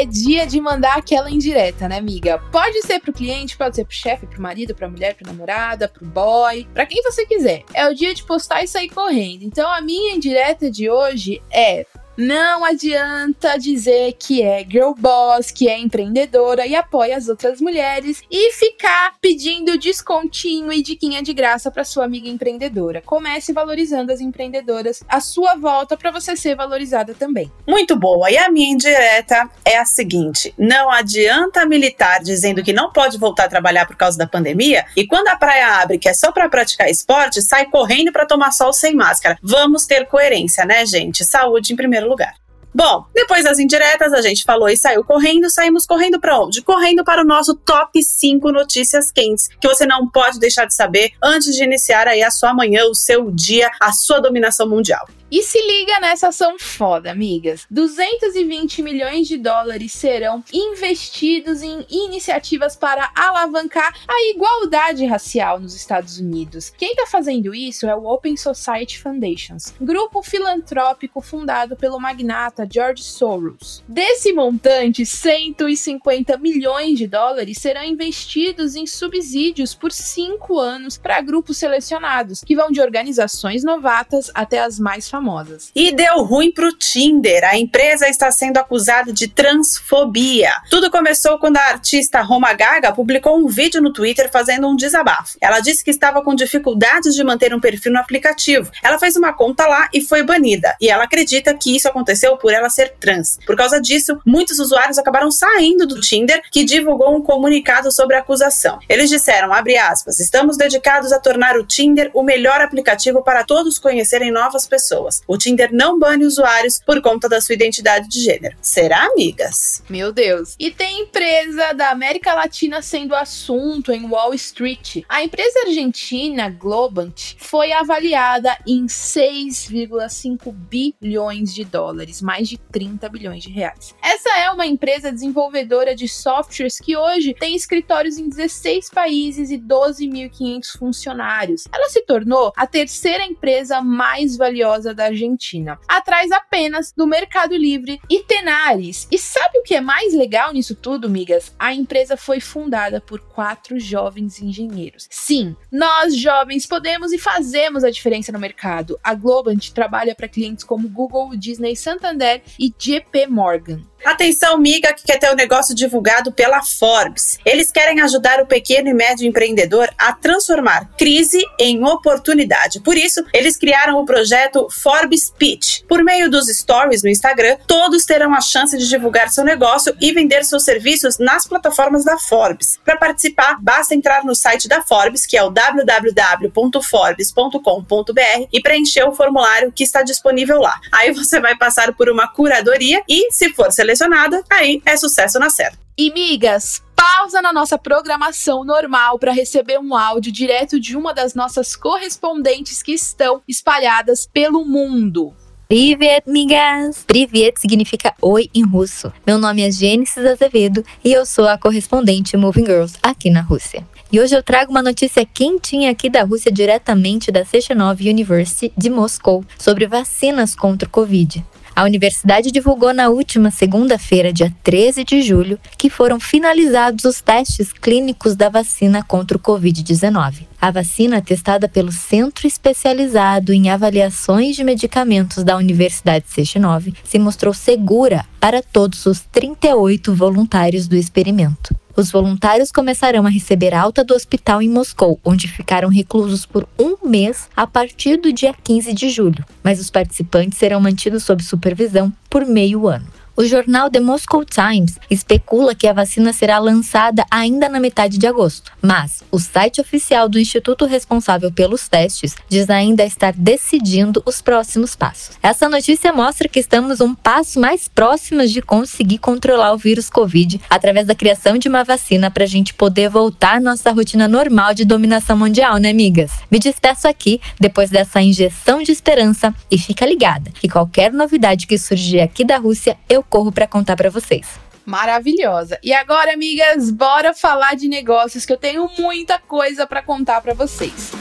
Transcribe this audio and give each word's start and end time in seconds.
É 0.00 0.04
dia 0.06 0.46
de 0.46 0.58
mandar 0.58 0.96
aquela 0.96 1.30
indireta, 1.30 1.86
né, 1.86 1.98
amiga? 1.98 2.38
Pode 2.50 2.80
ser 2.82 3.00
pro 3.00 3.12
cliente, 3.12 3.56
pode 3.56 3.76
ser 3.76 3.84
pro 3.84 3.94
chefe, 3.94 4.26
pro 4.26 4.40
marido, 4.40 4.74
pra 4.74 4.88
mulher, 4.88 5.14
pra 5.14 5.30
namorada, 5.30 5.88
pro 5.88 6.06
boy, 6.06 6.66
pra 6.72 6.86
quem 6.86 7.02
você 7.02 7.26
quiser. 7.26 7.64
É 7.74 7.86
o 7.86 7.94
dia 7.94 8.14
de 8.14 8.24
postar 8.24 8.62
e 8.62 8.68
sair 8.68 8.88
correndo. 8.88 9.42
Então 9.42 9.70
a 9.70 9.82
minha 9.82 10.14
indireta 10.14 10.70
de 10.70 10.88
hoje 10.88 11.42
é 11.50 11.84
não 12.16 12.64
adianta 12.64 13.56
dizer 13.56 14.14
que 14.18 14.42
é 14.42 14.64
girl 14.68 14.92
boss, 14.96 15.50
que 15.50 15.68
é 15.68 15.78
empreendedora 15.78 16.66
e 16.66 16.74
apoia 16.74 17.16
as 17.16 17.28
outras 17.28 17.60
mulheres 17.60 18.22
e 18.30 18.52
ficar 18.52 19.14
pedindo 19.20 19.78
descontinho 19.78 20.72
e 20.72 20.82
diquinha 20.82 21.22
de 21.22 21.32
graça 21.32 21.70
para 21.70 21.84
sua 21.84 22.04
amiga 22.04 22.28
empreendedora. 22.28 23.02
Comece 23.04 23.52
valorizando 23.52 24.12
as 24.12 24.20
empreendedoras 24.20 25.02
à 25.08 25.20
sua 25.20 25.54
volta 25.54 25.96
para 25.96 26.10
você 26.10 26.36
ser 26.36 26.56
valorizada 26.56 27.14
também. 27.14 27.50
Muito 27.66 27.96
boa. 27.96 28.30
E 28.30 28.36
a 28.36 28.50
minha 28.50 28.70
indireta 28.70 29.48
é 29.64 29.78
a 29.78 29.84
seguinte: 29.84 30.54
não 30.58 30.90
adianta 30.90 31.64
militar 31.66 32.20
dizendo 32.22 32.62
que 32.62 32.72
não 32.72 32.92
pode 32.92 33.18
voltar 33.18 33.44
a 33.44 33.48
trabalhar 33.48 33.86
por 33.86 33.96
causa 33.96 34.18
da 34.18 34.26
pandemia 34.26 34.84
e 34.96 35.06
quando 35.06 35.28
a 35.28 35.36
praia 35.36 35.80
abre 35.80 35.98
que 35.98 36.08
é 36.08 36.14
só 36.14 36.32
para 36.32 36.48
praticar 36.48 36.90
esporte, 36.90 37.40
sai 37.40 37.66
correndo 37.66 38.12
para 38.12 38.26
tomar 38.26 38.50
sol 38.50 38.72
sem 38.72 38.94
máscara. 38.94 39.38
Vamos 39.42 39.86
ter 39.86 40.06
coerência, 40.06 40.64
né, 40.64 40.84
gente? 40.84 41.24
Saúde 41.24 41.72
em 41.72 41.76
primeiro 41.76 41.99
lugar. 42.08 42.34
Bom, 42.72 43.04
depois 43.12 43.44
das 43.44 43.58
indiretas, 43.58 44.12
a 44.12 44.22
gente 44.22 44.44
falou 44.44 44.68
e 44.68 44.76
saiu 44.76 45.04
correndo. 45.04 45.50
Saímos 45.50 45.84
correndo 45.84 46.20
para 46.20 46.38
onde? 46.38 46.62
Correndo 46.62 47.04
para 47.04 47.22
o 47.22 47.26
nosso 47.26 47.54
top 47.56 48.00
5 48.00 48.52
notícias 48.52 49.10
quentes, 49.10 49.48
que 49.60 49.66
você 49.66 49.84
não 49.84 50.08
pode 50.08 50.38
deixar 50.38 50.66
de 50.66 50.74
saber 50.74 51.12
antes 51.22 51.56
de 51.56 51.64
iniciar 51.64 52.06
aí 52.06 52.22
a 52.22 52.30
sua 52.30 52.54
manhã, 52.54 52.84
o 52.84 52.94
seu 52.94 53.30
dia, 53.32 53.70
a 53.80 53.92
sua 53.92 54.20
dominação 54.20 54.68
mundial. 54.68 55.08
E 55.30 55.44
se 55.44 55.64
liga 55.64 56.00
nessa 56.00 56.28
ação 56.28 56.58
foda, 56.58 57.08
amigas. 57.08 57.64
220 57.70 58.82
milhões 58.82 59.28
de 59.28 59.38
dólares 59.38 59.92
serão 59.92 60.42
investidos 60.52 61.62
em 61.62 61.86
iniciativas 61.88 62.74
para 62.74 63.12
alavancar 63.14 63.94
a 64.08 64.30
igualdade 64.34 65.06
racial 65.06 65.60
nos 65.60 65.76
Estados 65.76 66.18
Unidos. 66.18 66.70
Quem 66.76 66.90
está 66.90 67.06
fazendo 67.06 67.54
isso 67.54 67.86
é 67.86 67.94
o 67.94 68.06
Open 68.06 68.36
Society 68.36 68.98
Foundations, 68.98 69.72
grupo 69.80 70.20
filantrópico 70.20 71.20
fundado 71.20 71.76
pelo 71.76 72.00
magnata 72.00 72.66
George 72.68 73.04
Soros. 73.04 73.84
Desse 73.86 74.32
montante, 74.32 75.06
150 75.06 76.36
milhões 76.38 76.98
de 76.98 77.06
dólares 77.06 77.58
serão 77.58 77.84
investidos 77.84 78.74
em 78.74 78.84
subsídios 78.84 79.76
por 79.76 79.92
cinco 79.92 80.58
anos 80.58 80.98
para 80.98 81.20
grupos 81.20 81.56
selecionados, 81.56 82.40
que 82.40 82.56
vão 82.56 82.72
de 82.72 82.80
organizações 82.80 83.62
novatas 83.62 84.28
até 84.34 84.58
as 84.58 84.80
mais 84.80 85.08
famosas 85.08 85.19
famosas. 85.20 85.70
E 85.74 85.94
deu 85.94 86.24
ruim 86.24 86.50
pro 86.50 86.72
Tinder. 86.72 87.44
A 87.44 87.58
empresa 87.58 88.08
está 88.08 88.30
sendo 88.30 88.56
acusada 88.56 89.12
de 89.12 89.28
transfobia. 89.28 90.50
Tudo 90.70 90.90
começou 90.90 91.38
quando 91.38 91.58
a 91.58 91.62
artista 91.62 92.22
Roma 92.22 92.52
Gaga 92.54 92.92
publicou 92.92 93.38
um 93.38 93.46
vídeo 93.46 93.82
no 93.82 93.92
Twitter 93.92 94.30
fazendo 94.32 94.66
um 94.66 94.74
desabafo. 94.74 95.36
Ela 95.40 95.60
disse 95.60 95.84
que 95.84 95.90
estava 95.90 96.22
com 96.22 96.34
dificuldades 96.34 97.14
de 97.14 97.22
manter 97.22 97.54
um 97.54 97.60
perfil 97.60 97.92
no 97.92 97.98
aplicativo. 97.98 98.70
Ela 98.82 98.98
fez 98.98 99.16
uma 99.16 99.32
conta 99.32 99.66
lá 99.66 99.88
e 99.92 100.00
foi 100.00 100.22
banida. 100.22 100.74
E 100.80 100.88
ela 100.88 101.04
acredita 101.04 101.54
que 101.54 101.76
isso 101.76 101.88
aconteceu 101.88 102.36
por 102.38 102.52
ela 102.52 102.70
ser 102.70 102.94
trans. 102.98 103.38
Por 103.46 103.56
causa 103.56 103.80
disso, 103.80 104.18
muitos 104.24 104.58
usuários 104.58 104.98
acabaram 104.98 105.30
saindo 105.30 105.86
do 105.86 106.00
Tinder, 106.00 106.42
que 106.50 106.64
divulgou 106.64 107.14
um 107.14 107.22
comunicado 107.22 107.92
sobre 107.92 108.16
a 108.16 108.20
acusação. 108.20 108.78
Eles 108.88 109.10
disseram, 109.10 109.50
aspas, 109.52 110.18
estamos 110.18 110.56
dedicados 110.56 111.12
a 111.12 111.18
tornar 111.18 111.56
o 111.56 111.64
Tinder 111.64 112.10
o 112.14 112.22
melhor 112.22 112.60
aplicativo 112.60 113.22
para 113.22 113.44
todos 113.44 113.78
conhecerem 113.78 114.30
novas 114.30 114.66
pessoas 114.66 115.09
pessoas. 115.10 115.22
O 115.26 115.36
Tinder 115.36 115.70
não 115.72 115.98
bane 115.98 116.24
usuários 116.24 116.80
por 116.84 117.02
conta 117.02 117.28
da 117.28 117.40
sua 117.40 117.54
identidade 117.54 118.08
de 118.08 118.20
gênero. 118.20 118.56
Será, 118.62 119.06
amigas? 119.06 119.82
Meu 119.88 120.12
Deus. 120.12 120.54
E 120.58 120.70
tem 120.70 121.02
empresa 121.02 121.72
da 121.72 121.90
América 121.90 122.32
Latina 122.32 122.80
sendo 122.80 123.14
assunto 123.14 123.92
em 123.92 124.06
Wall 124.06 124.32
Street. 124.34 125.02
A 125.08 125.22
empresa 125.22 125.66
argentina 125.66 126.48
Globant 126.48 127.34
foi 127.38 127.72
avaliada 127.72 128.56
em 128.66 128.86
6,5 128.86 130.52
bilhões 130.52 131.52
de 131.52 131.64
dólares, 131.64 132.22
mais 132.22 132.48
de 132.48 132.56
30 132.56 133.08
bilhões 133.08 133.42
de 133.42 133.50
reais. 133.50 133.94
Essa 134.02 134.30
é 134.38 134.50
uma 134.50 134.66
empresa 134.66 135.12
desenvolvedora 135.12 135.94
de 135.94 136.08
softwares 136.08 136.78
que 136.78 136.96
hoje 136.96 137.34
tem 137.34 137.56
escritórios 137.56 138.18
em 138.18 138.28
16 138.28 138.90
países 138.90 139.50
e 139.50 139.58
12.500 139.58 140.78
funcionários. 140.78 141.64
Ela 141.72 141.88
se 141.88 142.02
tornou 142.02 142.52
a 142.56 142.66
terceira 142.66 143.24
empresa 143.24 143.80
mais 143.80 144.36
valiosa 144.36 144.94
da 145.00 145.06
Argentina, 145.06 145.78
atrás 145.88 146.30
apenas 146.30 146.92
do 146.92 147.06
Mercado 147.06 147.56
Livre 147.56 147.98
e 148.08 148.22
Tenaris. 148.22 149.08
E 149.10 149.16
sabe 149.16 149.58
o 149.58 149.62
que 149.62 149.74
é 149.74 149.80
mais 149.80 150.14
legal 150.14 150.52
nisso 150.52 150.74
tudo, 150.74 151.08
migas? 151.08 151.54
A 151.58 151.72
empresa 151.72 152.18
foi 152.18 152.38
fundada 152.38 153.00
por 153.00 153.20
quatro 153.20 153.80
jovens 153.80 154.42
engenheiros. 154.42 155.08
Sim, 155.10 155.56
nós 155.72 156.14
jovens 156.14 156.66
podemos 156.66 157.12
e 157.12 157.18
fazemos 157.18 157.82
a 157.82 157.90
diferença 157.90 158.30
no 158.30 158.38
mercado. 158.38 159.00
A 159.02 159.14
Globant 159.14 159.70
trabalha 159.70 160.14
para 160.14 160.28
clientes 160.28 160.64
como 160.64 160.88
Google, 160.88 161.34
Disney, 161.34 161.74
Santander 161.74 162.42
e 162.58 162.68
JP 162.68 163.26
Morgan. 163.28 163.89
Atenção, 164.04 164.56
miga 164.56 164.94
que 164.94 165.04
quer 165.04 165.18
ter 165.18 165.30
o 165.30 165.36
negócio 165.36 165.74
divulgado 165.74 166.32
pela 166.32 166.62
Forbes. 166.62 167.38
Eles 167.44 167.70
querem 167.70 168.00
ajudar 168.00 168.40
o 168.40 168.46
pequeno 168.46 168.88
e 168.88 168.94
médio 168.94 169.26
empreendedor 169.26 169.90
a 169.98 170.14
transformar 170.14 170.88
crise 170.96 171.44
em 171.58 171.84
oportunidade. 171.84 172.80
Por 172.80 172.96
isso, 172.96 173.22
eles 173.32 173.58
criaram 173.58 174.00
o 174.00 174.06
projeto 174.06 174.68
Forbes 174.70 175.30
Pitch. 175.30 175.82
Por 175.86 176.02
meio 176.02 176.30
dos 176.30 176.46
stories 176.46 177.02
no 177.02 177.10
Instagram, 177.10 177.58
todos 177.66 178.06
terão 178.06 178.32
a 178.34 178.40
chance 178.40 178.78
de 178.78 178.88
divulgar 178.88 179.28
seu 179.28 179.44
negócio 179.44 179.94
e 180.00 180.12
vender 180.12 180.44
seus 180.44 180.64
serviços 180.64 181.18
nas 181.18 181.46
plataformas 181.46 182.02
da 182.04 182.18
Forbes. 182.18 182.78
Para 182.82 182.96
participar, 182.96 183.58
basta 183.60 183.94
entrar 183.94 184.24
no 184.24 184.34
site 184.34 184.66
da 184.66 184.80
Forbes, 184.82 185.26
que 185.26 185.36
é 185.36 185.42
o 185.42 185.50
www.forbes.com.br 185.50 188.46
e 188.50 188.62
preencher 188.62 189.04
o 189.04 189.14
formulário 189.14 189.70
que 189.72 189.84
está 189.84 190.02
disponível 190.02 190.58
lá. 190.58 190.80
Aí 190.90 191.12
você 191.12 191.38
vai 191.38 191.54
passar 191.56 191.92
por 191.92 192.08
uma 192.08 192.28
curadoria 192.28 193.02
e, 193.06 193.30
se 193.32 193.52
for 193.52 193.70
selecionado, 193.70 193.89
selecionada, 193.90 194.42
aí 194.50 194.80
é 194.84 194.96
sucesso 194.96 195.38
na 195.38 195.50
certa. 195.50 195.78
E 195.98 196.12
migas, 196.12 196.82
pausa 196.94 197.42
na 197.42 197.52
nossa 197.52 197.76
programação 197.76 198.64
normal 198.64 199.18
para 199.18 199.32
receber 199.32 199.78
um 199.78 199.94
áudio 199.94 200.32
direto 200.32 200.78
de 200.78 200.96
uma 200.96 201.12
das 201.12 201.34
nossas 201.34 201.74
correspondentes 201.74 202.82
que 202.82 202.92
estão 202.92 203.42
espalhadas 203.48 204.26
pelo 204.26 204.64
mundo. 204.64 205.34
Privet, 205.68 206.24
migas! 206.26 207.04
Privet 207.06 207.60
significa 207.60 208.12
oi 208.20 208.50
em 208.52 208.64
russo. 208.64 209.12
Meu 209.24 209.38
nome 209.38 209.62
é 209.62 209.70
Gênesis 209.70 210.18
Azevedo 210.18 210.84
e 211.04 211.12
eu 211.12 211.24
sou 211.24 211.46
a 211.46 211.56
correspondente 211.56 212.36
Moving 212.36 212.66
Girls 212.66 212.96
aqui 213.02 213.30
na 213.30 213.40
Rússia. 213.40 213.86
E 214.12 214.18
hoje 214.18 214.34
eu 214.34 214.42
trago 214.42 214.72
uma 214.72 214.82
notícia 214.82 215.24
quentinha 215.24 215.92
aqui 215.92 216.10
da 216.10 216.24
Rússia, 216.24 216.50
diretamente 216.50 217.30
da 217.30 217.44
Sechenov 217.44 218.00
University 218.00 218.72
de 218.76 218.90
Moscou, 218.90 219.44
sobre 219.56 219.86
vacinas 219.86 220.56
contra 220.56 220.88
o 220.88 220.90
Covid. 220.90 221.44
A 221.74 221.84
universidade 221.84 222.50
divulgou 222.50 222.92
na 222.92 223.08
última 223.08 223.50
segunda-feira, 223.50 224.32
dia 224.32 224.52
13 224.62 225.04
de 225.04 225.22
julho, 225.22 225.58
que 225.78 225.88
foram 225.88 226.20
finalizados 226.20 227.04
os 227.04 227.20
testes 227.20 227.72
clínicos 227.72 228.36
da 228.36 228.48
vacina 228.48 229.02
contra 229.02 229.36
o 229.36 229.40
Covid-19. 229.40 230.46
A 230.60 230.70
vacina, 230.70 231.22
testada 231.22 231.68
pelo 231.68 231.90
Centro 231.90 232.46
Especializado 232.46 233.52
em 233.52 233.70
Avaliações 233.70 234.56
de 234.56 234.62
Medicamentos 234.62 235.42
da 235.42 235.56
Universidade 235.56 236.26
Sechenov, 236.28 236.92
se 237.02 237.18
mostrou 237.18 237.54
segura 237.54 238.26
para 238.38 238.62
todos 238.62 239.06
os 239.06 239.20
38 239.20 240.14
voluntários 240.14 240.86
do 240.86 240.96
experimento. 240.96 241.79
Os 241.96 242.10
voluntários 242.10 242.70
começarão 242.70 243.26
a 243.26 243.30
receber 243.30 243.74
alta 243.74 244.04
do 244.04 244.14
hospital 244.14 244.62
em 244.62 244.68
Moscou, 244.68 245.18
onde 245.24 245.48
ficaram 245.48 245.88
reclusos 245.88 246.46
por 246.46 246.66
um 246.78 246.96
mês 247.08 247.48
a 247.56 247.66
partir 247.66 248.16
do 248.16 248.32
dia 248.32 248.54
15 248.54 248.92
de 248.92 249.10
julho, 249.10 249.44
mas 249.62 249.80
os 249.80 249.90
participantes 249.90 250.58
serão 250.58 250.80
mantidos 250.80 251.24
sob 251.24 251.42
supervisão 251.42 252.12
por 252.28 252.46
meio 252.46 252.86
ano. 252.86 253.19
O 253.40 253.44
jornal 253.46 253.88
The 253.88 254.00
Moscow 254.00 254.44
Times 254.44 254.98
especula 255.08 255.74
que 255.74 255.86
a 255.86 255.94
vacina 255.94 256.30
será 256.30 256.58
lançada 256.58 257.24
ainda 257.30 257.70
na 257.70 257.80
metade 257.80 258.18
de 258.18 258.26
agosto, 258.26 258.70
mas 258.82 259.24
o 259.32 259.38
site 259.38 259.80
oficial 259.80 260.28
do 260.28 260.38
instituto 260.38 260.84
responsável 260.84 261.50
pelos 261.50 261.88
testes 261.88 262.36
diz 262.50 262.68
ainda 262.68 263.02
estar 263.02 263.32
decidindo 263.32 264.22
os 264.26 264.42
próximos 264.42 264.94
passos. 264.94 265.38
Essa 265.42 265.70
notícia 265.70 266.12
mostra 266.12 266.50
que 266.50 266.60
estamos 266.60 267.00
um 267.00 267.14
passo 267.14 267.58
mais 267.58 267.88
próximos 267.88 268.50
de 268.50 268.60
conseguir 268.60 269.16
controlar 269.16 269.72
o 269.72 269.78
vírus 269.78 270.10
Covid 270.10 270.60
através 270.68 271.06
da 271.06 271.14
criação 271.14 271.56
de 271.56 271.66
uma 271.66 271.82
vacina 271.82 272.30
para 272.30 272.44
a 272.44 272.46
gente 272.46 272.74
poder 272.74 273.08
voltar 273.08 273.56
à 273.56 273.60
nossa 273.60 273.90
rotina 273.90 274.28
normal 274.28 274.74
de 274.74 274.84
dominação 274.84 275.38
mundial, 275.38 275.78
né, 275.78 275.88
amigas? 275.88 276.30
Me 276.50 276.58
despeço 276.58 277.08
aqui 277.08 277.40
depois 277.58 277.88
dessa 277.88 278.20
injeção 278.20 278.82
de 278.82 278.92
esperança 278.92 279.54
e 279.70 279.78
fica 279.78 280.04
ligada 280.04 280.50
que 280.50 280.68
qualquer 280.68 281.10
novidade 281.10 281.66
que 281.66 281.78
surgir 281.78 282.20
aqui 282.20 282.44
da 282.44 282.58
Rússia 282.58 282.98
eu 283.08 283.24
corro 283.30 283.52
para 283.52 283.66
contar 283.66 283.96
para 283.96 284.10
vocês. 284.10 284.58
Maravilhosa. 284.84 285.78
E 285.82 285.92
agora, 285.92 286.34
amigas, 286.34 286.90
bora 286.90 287.32
falar 287.32 287.76
de 287.76 287.86
negócios 287.86 288.44
que 288.44 288.52
eu 288.52 288.56
tenho 288.56 288.90
muita 288.98 289.38
coisa 289.38 289.86
para 289.86 290.02
contar 290.02 290.40
para 290.40 290.52
vocês. 290.52 291.12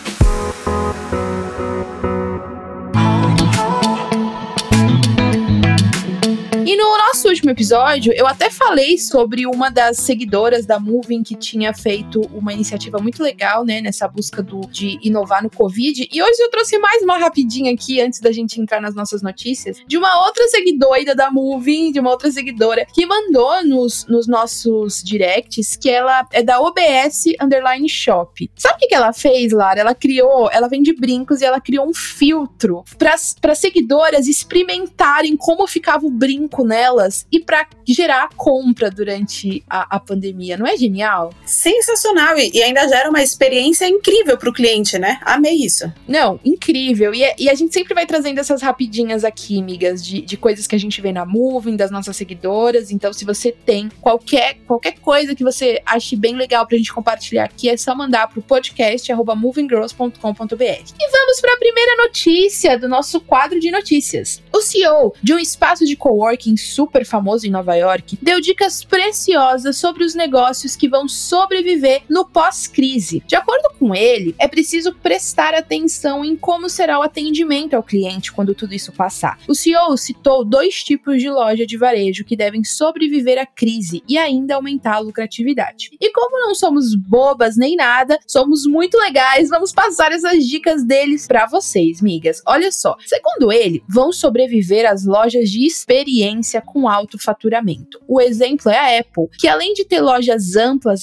E 6.70 6.76
no 6.78 6.84
nosso 7.00 7.28
último 7.28 7.50
episódio, 7.50 8.14
eu 8.16 8.28
até 8.28 8.52
falei 8.52 8.96
sobre 9.00 9.48
uma 9.48 9.72
das 9.72 9.98
seguidoras 9.98 10.68
da 10.68 10.80
Moving 10.80 11.24
que 11.24 11.34
tinha 11.34 11.74
feito 11.74 12.22
uma 12.32 12.54
iniciativa 12.54 13.00
muito 13.00 13.24
legal, 13.24 13.66
né, 13.66 13.82
nessa 13.82 14.08
busca 14.08 14.44
do, 14.44 14.62
de 14.70 15.00
inovar 15.02 15.42
no 15.42 15.50
Covid. 15.50 16.08
E 16.12 16.22
hoje 16.22 16.40
eu 16.40 16.52
trouxe 16.52 16.78
mais 16.78 17.02
uma 17.02 17.18
rapidinha 17.18 17.74
aqui, 17.74 18.00
antes 18.00 18.20
da 18.20 18.32
gente 18.32 18.62
entrar 18.62 18.80
nas 18.80 18.94
nossas 18.94 19.24
notícias, 19.24 19.78
de 19.88 19.98
uma 19.98 20.24
outra 20.28 20.48
seguidora 20.50 21.16
da 21.16 21.32
Moving, 21.32 21.92
de 21.92 22.00
uma 22.00 22.12
outra 22.12 22.32
seguidora, 22.32 22.86
que 22.94 23.04
mandou 23.04 23.66
nos, 23.66 24.06
nos 24.06 24.28
nossos 24.28 25.02
directs 25.02 25.76
que 25.76 25.90
ela 25.90 26.24
é 26.32 26.44
da 26.44 26.62
OBS 26.62 27.34
Underline 27.42 27.90
Shop. 27.90 28.48
Sabe 28.56 28.86
o 28.86 28.88
que 28.88 28.94
ela 28.94 29.12
fez, 29.12 29.52
Lara? 29.54 29.80
Ela 29.80 29.96
criou, 29.96 30.48
ela 30.52 30.68
vende 30.68 30.94
brincos 30.94 31.42
e 31.42 31.46
ela 31.46 31.60
criou 31.60 31.90
um 31.90 31.96
filtro 31.96 32.84
para 32.96 33.56
seguidoras 33.56 34.28
experimentarem 34.28 35.36
como 35.36 35.66
ficava 35.66 36.06
o 36.06 36.12
brinco 36.12 36.59
foco 36.60 36.64
nelas 36.64 37.26
e 37.32 37.40
para 37.40 37.68
gerar 37.88 38.30
compra 38.36 38.92
durante 38.92 39.64
a, 39.70 39.96
a, 39.96 40.00
pandemia. 40.00 40.58
Não 40.58 40.68
é 40.68 40.76
genial? 40.76 41.34
Sensacional! 41.46 42.38
E, 42.38 42.52
e 42.54 42.62
ainda 42.62 42.88
gera 42.88 43.10
uma 43.10 43.22
experiência 43.22 43.88
incrível 43.88 44.38
para 44.38 44.50
o 44.50 44.54
cliente, 44.54 44.98
né? 44.98 45.20
Amei 45.24 45.56
isso. 45.56 45.92
Não, 46.08 46.40
incrível. 46.44 47.14
E, 47.14 47.24
e, 47.38 47.50
a 47.50 47.56
gente 47.56 47.74
sempre 47.74 47.94
vai 47.94 48.06
trazendo 48.06 48.40
essas 48.40 48.62
rapidinhas 48.62 49.24
aqui, 49.24 49.60
amigas, 49.60 50.06
de, 50.06 50.22
de 50.22 50.38
coisas 50.38 50.68
que 50.68 50.76
a 50.76 50.80
gente 50.80 51.02
vê 51.02 51.12
na 51.12 51.26
Moving, 51.26 51.76
das 51.76 51.92
nossas 51.92 52.16
seguidoras. 52.16 52.92
Então, 52.92 53.14
se 53.14 53.26
você 53.26 53.52
tem 53.52 53.90
qualquer, 54.02 54.58
qualquer 54.68 55.00
coisa 55.00 55.36
que 55.36 55.44
você 55.44 55.82
ache 55.86 56.16
bem 56.16 56.36
legal 56.36 56.68
pra 56.68 56.78
gente 56.78 56.94
compartilhar 56.94 57.46
aqui, 57.46 57.70
é 57.70 57.78
só 57.78 57.96
mandar 57.96 58.28
pro 58.28 58.42
podcast 58.42 59.12
movinggirls.com.br. 59.14 60.64
E 60.64 61.12
vamos 61.12 61.42
para 61.42 61.54
a 61.54 61.58
primeira 61.58 61.96
notícia 62.04 62.78
do 62.78 62.88
nosso 62.88 63.20
quadro 63.22 63.60
de 63.60 63.72
notícias. 63.72 64.42
O 64.60 64.62
CEO 64.62 65.14
de 65.24 65.34
um 65.34 65.40
espaço 65.40 65.86
de 65.86 65.96
coworking 65.96 66.58
super 66.58 67.06
famoso 67.06 67.48
em 67.48 67.50
Nova 67.50 67.76
York, 67.76 68.20
deu 68.22 68.42
dicas 68.42 68.84
preciosas 68.84 69.78
sobre 69.78 70.04
os 70.04 70.14
negócios 70.14 70.76
que 70.76 70.90
vão 70.90 71.08
sobreviver 71.08 72.02
no 72.10 72.26
pós-crise. 72.26 73.24
De 73.26 73.38
acordo 73.38 73.70
com 73.80 73.96
ele, 73.96 74.36
é 74.38 74.50
preciso 74.50 74.94
prestar 74.94 75.54
atenção 75.54 76.26
em 76.26 76.36
como 76.36 76.68
será 76.68 77.00
o 77.00 77.04
atendimento 77.04 77.74
ao 77.74 77.82
cliente 77.82 78.34
quando 78.34 78.54
tudo 78.54 78.76
isso 78.76 78.92
passar. 78.92 79.40
O 79.48 79.56
CEO 79.56 79.96
citou 79.96 80.44
dois 80.44 80.84
tipos 80.84 81.22
de 81.22 81.30
loja 81.30 81.66
de 81.66 81.78
varejo 81.78 82.26
que 82.26 82.36
devem 82.36 82.66
sobreviver 82.66 83.40
à 83.40 83.46
crise 83.46 84.04
e 84.10 84.18
ainda 84.18 84.56
aumentar 84.56 84.96
a 84.96 85.00
lucratividade. 85.00 85.92
E 86.02 86.12
como 86.12 86.38
não 86.38 86.54
somos 86.54 86.96
bobas 86.96 87.56
nem 87.56 87.78
nada, 87.78 88.20
somos 88.28 88.66
muito 88.66 88.98
legais, 88.98 89.48
vamos 89.48 89.72
passar 89.72 90.12
essas 90.12 90.46
dicas 90.46 90.84
deles 90.84 91.26
para 91.26 91.46
vocês, 91.46 92.02
migas. 92.02 92.42
Olha 92.46 92.74
só, 92.74 92.98
segundo 93.06 93.54
ele, 93.54 93.82
vão 93.88 94.12
sobreviver 94.12 94.49
as 94.86 95.06
lojas 95.06 95.50
de 95.50 95.66
experiência 95.66 96.62
com 96.62 96.88
alto 96.88 97.18
faturamento. 97.18 98.00
O 98.08 98.20
exemplo 98.22 98.72
é 98.72 98.78
a 98.78 99.00
Apple, 99.00 99.28
que 99.38 99.48
além 99.48 99.74
de 99.74 99.86
ter 99.86 100.02
lojas 100.02 100.56
amplas, 100.56 101.02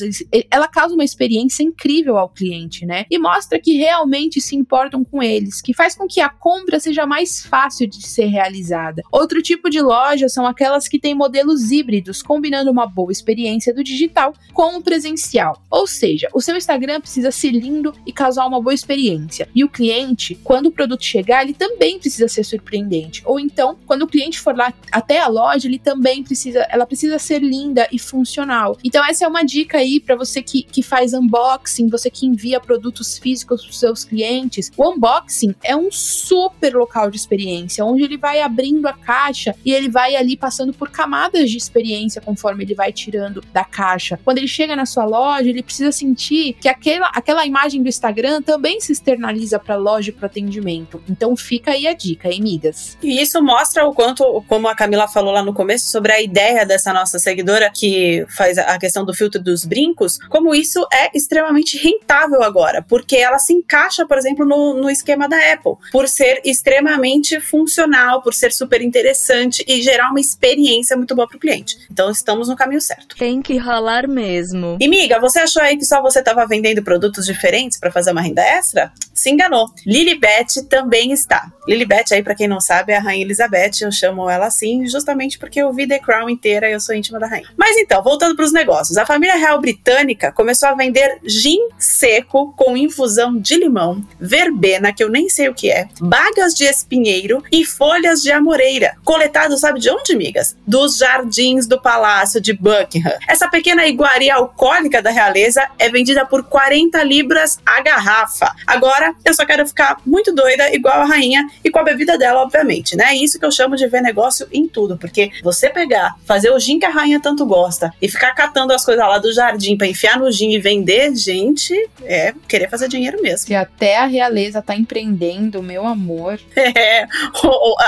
ela 0.51 0.69
causa 0.69 0.95
uma 0.95 1.05
experiência 1.05 1.63
incrível 1.63 2.17
ao 2.17 2.29
cliente, 2.29 2.85
né? 2.85 3.05
E 3.11 3.19
mostra 3.19 3.59
que 3.59 3.77
realmente 3.77 4.41
se 4.41 4.57
importam 4.57 5.05
com 5.05 5.23
eles, 5.23 5.61
que 5.61 5.75
faz 5.75 5.95
com 5.95 6.07
que 6.07 6.21
a 6.21 6.29
compra 6.29 6.81
seja 6.81 7.07
mais 7.07 7.45
fácil 7.45 7.87
de 7.87 8.07
ser 8.07 8.27
realizada. 8.27 9.03
Outro 9.13 9.43
tipo 9.43 9.71
de 9.71 9.81
loja 9.81 10.29
são 10.29 10.47
aquelas 10.47 10.89
que 10.89 10.99
têm 10.99 11.15
modelos 11.15 11.71
híbridos, 11.71 12.23
combinando 12.23 12.71
uma 12.71 12.87
boa 12.87 13.13
experiência 13.13 13.73
do 13.73 13.85
digital 13.85 14.33
com 14.53 14.77
o 14.77 14.83
presencial. 14.83 15.63
Ou 15.71 15.87
seja, 15.87 16.29
o 16.35 16.41
seu 16.41 16.57
Instagram 16.57 17.01
precisa 17.01 17.31
ser 17.31 17.51
lindo 17.51 17.93
e 18.07 18.13
causar 18.13 18.47
uma 18.47 18.61
boa 18.61 18.75
experiência. 18.75 19.49
E 19.55 19.65
o 19.65 19.69
cliente, 19.69 20.35
quando 20.43 20.67
o 20.67 20.73
produto 20.73 21.05
chegar, 21.05 21.43
ele 21.43 21.55
também 21.55 21.99
precisa 21.99 22.29
ser 22.29 22.45
surpreendente. 22.45 23.23
Ou 23.25 23.36
então, 23.39 23.79
quando 23.87 24.03
o 24.03 24.07
cliente 24.07 24.41
for 24.41 24.57
lá 24.57 24.73
até 24.91 25.21
a 25.21 25.29
loja, 25.29 25.67
ele 25.67 25.79
também 25.79 26.23
precisa, 26.23 26.67
ela 26.71 26.87
precisa 26.87 27.19
ser 27.19 27.43
linda 27.43 27.89
e 27.93 27.99
funcional. 27.99 28.79
Então 28.85 29.05
essa 29.05 29.25
é 29.25 29.29
uma 29.29 29.45
dica 29.45 29.79
aí 29.79 30.01
para 30.01 30.17
você 30.17 30.43
que, 30.43 30.63
que 30.63 30.83
faz 30.83 31.13
unboxing, 31.13 31.89
você 31.89 32.11
que 32.11 32.27
envia 32.27 32.61
produtos 32.61 33.19
físicos 33.19 33.65
para 33.65 33.73
seus 33.73 34.05
clientes. 34.05 34.71
O 34.77 34.91
unboxing 34.91 35.55
é 35.63 35.77
um 35.77 35.91
super 35.91 36.75
local 36.75 37.11
de 37.11 37.17
experiência, 37.17 37.85
onde 37.85 38.05
ele 38.05 38.17
vai 38.17 38.41
abrindo 38.41 38.87
a 38.87 38.93
caixa 38.93 39.55
e 39.65 39.73
ele 39.73 39.89
vai 39.89 40.17
ali 40.17 40.37
passando 40.37 40.73
por 40.73 40.91
camadas 40.91 41.51
de 41.51 41.57
experiência 41.57 42.21
conforme 42.21 42.65
ele 42.65 42.75
vai 42.75 42.93
tirando 42.93 43.43
da 43.53 43.65
caixa. 43.65 44.19
Quando 44.25 44.39
ele 44.39 44.49
chega 44.49 44.77
na 44.77 44.87
sua 44.87 45.05
loja, 45.05 45.49
ele 45.49 45.63
precisa 45.63 45.93
sentir 45.93 46.55
que 46.55 46.69
aquela, 46.69 47.09
aquela 47.09 47.47
imagem 47.47 47.83
do 47.83 47.89
Instagram 47.89 48.43
também 48.43 48.81
se 48.81 48.93
externaliza 48.93 49.59
para 49.59 49.75
a 49.75 49.79
loja 49.79 50.11
e 50.11 50.13
para 50.13 50.27
atendimento. 50.27 51.03
Então 51.09 51.37
fica 51.37 51.73
aí 51.73 51.87
a 51.87 51.93
dica, 51.93 52.31
hein, 52.31 52.41
migas? 52.41 52.97
E 53.03 53.19
isso 53.27 53.43
mostra 53.43 53.85
o 53.85 53.93
quanto, 53.93 54.43
como 54.49 54.69
a 54.69 54.75
Camila 54.75 55.09
falou 55.09 55.33
lá 55.33 55.43
no 55.43 55.53
começo 55.53 55.91
sobre 55.91 56.13
a 56.13 56.21
ideia 56.21 56.65
dessa 56.65 56.93
nossa 56.93 57.19
seguidora 57.19 57.71
que 57.75 58.25
faz 58.29 58.57
a 58.57 58.79
questão 58.79 59.05
do 59.05 59.13
filtro 59.13 59.43
dos 59.43 59.65
brincos, 59.65 60.19
como 60.29 60.55
isso 60.55 60.87
é 60.93 61.11
extremamente 61.15 61.77
rentável 61.77 62.43
agora, 62.43 62.83
porque 62.89 63.17
ela 63.17 63.39
se 63.39 63.53
encaixa, 63.53 64.07
por 64.07 64.17
exemplo, 64.17 64.47
no, 64.47 64.75
no 64.75 64.89
esquema 64.89 65.29
da 65.29 65.37
Apple, 65.53 65.75
por 65.91 66.09
ser 66.09 66.41
extremamente 66.45 67.41
funcional, 67.41 68.23
por 68.23 68.33
ser 68.33 68.53
super 68.53 68.81
interessante 68.81 69.65
e 69.67 69.83
gerar 69.83 70.11
uma 70.11 70.21
experiência 70.21 70.97
muito 70.97 71.15
boa 71.15 71.27
para 71.27 71.37
o 71.37 71.41
cliente. 71.41 71.77
Então 71.91 72.11
estamos 72.11 72.49
no 72.49 72.57
caminho 72.57 72.81
certo. 72.81 73.17
Tem 73.17 73.43
que 73.43 73.59
rolar 73.59 74.09
mesmo. 74.09 74.77
E 74.81 74.89
miga, 74.89 75.19
você 75.19 75.41
achou 75.41 75.63
aí 75.63 75.77
que 75.77 75.85
só 75.85 76.01
você 76.01 76.21
estava 76.21 76.47
vendendo 76.47 76.83
produtos 76.83 77.27
diferentes 77.27 77.79
para 77.79 77.91
fazer 77.91 78.13
uma 78.13 78.21
renda 78.21 78.43
extra? 78.43 78.93
Se 79.13 79.31
enganou. 79.31 79.67
Lilibet 79.85 80.63
também 80.69 81.11
está. 81.11 81.51
Lilibet 81.67 82.15
aí 82.15 82.23
para 82.23 82.35
quem 82.35 82.47
não 82.47 82.61
sabe 82.61 82.93
é 82.93 82.97
a 82.97 83.01
rainha 83.01 83.16
Elizabeth, 83.23 83.83
eu 83.83 83.93
chamo 83.93 84.29
ela 84.29 84.47
assim, 84.47 84.87
justamente 84.87 85.27
justamente 85.27 85.39
porque 85.39 85.61
eu 85.61 85.73
vi 85.73 85.87
The 85.87 85.99
Crown 85.99 86.29
inteira 86.29 86.69
e 86.69 86.73
eu 86.73 86.81
sou 86.81 86.95
íntima 86.95 87.19
da 87.19 87.27
rainha. 87.27 87.49
Mas 87.57 87.77
então, 87.77 88.03
voltando 88.03 88.37
para 88.37 88.45
os 88.45 88.53
negócios. 88.53 88.99
A 88.99 89.07
família 89.07 89.37
real 89.37 89.61
britânica 89.61 90.33
começou 90.33 90.69
a 90.69 90.75
vender 90.75 91.19
gin 91.25 91.69
seco 91.79 92.53
com 92.57 92.77
infusão 92.77 93.37
de 93.37 93.57
limão, 93.57 94.05
verbena, 94.21 94.93
que 94.93 95.03
eu 95.03 95.09
nem 95.09 95.29
sei 95.29 95.49
o 95.49 95.55
que 95.55 95.71
é, 95.71 95.89
bagas 96.01 96.55
de 96.55 96.65
espinheiro 96.65 97.43
e 97.51 97.65
folhas 97.65 98.21
de 98.21 98.31
amoreira, 98.31 98.97
coletado 99.05 99.57
sabe 99.57 99.81
de 99.81 99.91
onde, 99.91 100.17
migas? 100.17 100.57
Dos 100.67 100.99
jardins 100.99 101.67
do 101.67 101.81
Palácio 101.81 102.41
de 102.41 102.53
Buckingham. 102.53 103.17
Essa 103.29 103.49
pequena 103.49 103.87
iguaria 103.87 104.35
alcoólica 104.35 105.03
da 105.03 105.11
realeza 105.11 105.67
é 105.79 105.89
vendida 105.89 106.27
por 106.27 106.45
40 106.45 107.03
libras 107.05 107.59
a 107.65 107.81
garrafa. 107.81 108.53
Agora, 108.67 109.15
eu 109.25 109.35
só 109.35 109.45
quero 109.45 109.67
ficar 109.67 109.99
muito 110.05 110.33
doida, 110.33 110.75
igual 110.75 111.01
a 111.01 111.05
rainha, 111.05 111.47
e 111.65 111.71
com 111.71 111.79
a 111.79 111.85
bebida 111.85 112.19
dela, 112.19 112.43
obviamente, 112.43 112.96
né? 112.97 113.15
Isso 113.15 113.39
que 113.39 113.45
eu 113.45 113.51
chamo 113.51 113.77
de 113.77 113.87
ver 113.87 114.01
negócio 114.01 114.47
em 114.53 114.67
tudo 114.67 114.97
porque 114.97 115.31
você 115.43 115.71
pegar, 115.71 116.17
fazer 116.25 116.51
o 116.51 116.59
gin 116.59 116.79
que 116.79 116.87
a 116.87 116.91
rainha 116.91 117.21
tanto 117.21 117.45
gosta 117.47 117.93
e 118.01 118.09
ficar 118.09 118.33
catando 118.35 118.73
as 118.73 118.85
coisas 118.85 119.07
lá 119.07 119.19
do 119.19 119.33
jardim 119.33 119.77
para 119.77 119.87
enfiar 119.87 120.19
no 120.19 120.31
gin 120.31 120.51
e 120.51 120.59
vender, 120.59 121.15
gente, 121.15 121.75
é 122.03 122.35
querer 122.49 122.69
fazer 122.69 122.89
dinheiro 122.89 123.21
mesmo. 123.23 123.47
Se 123.47 123.55
até 123.55 123.99
a 123.99 124.07
realeza 124.07 124.63
tá 124.63 124.75
empreendendo, 124.75 125.63
meu 125.63 125.87
amor. 125.87 126.41
É, 126.79 127.07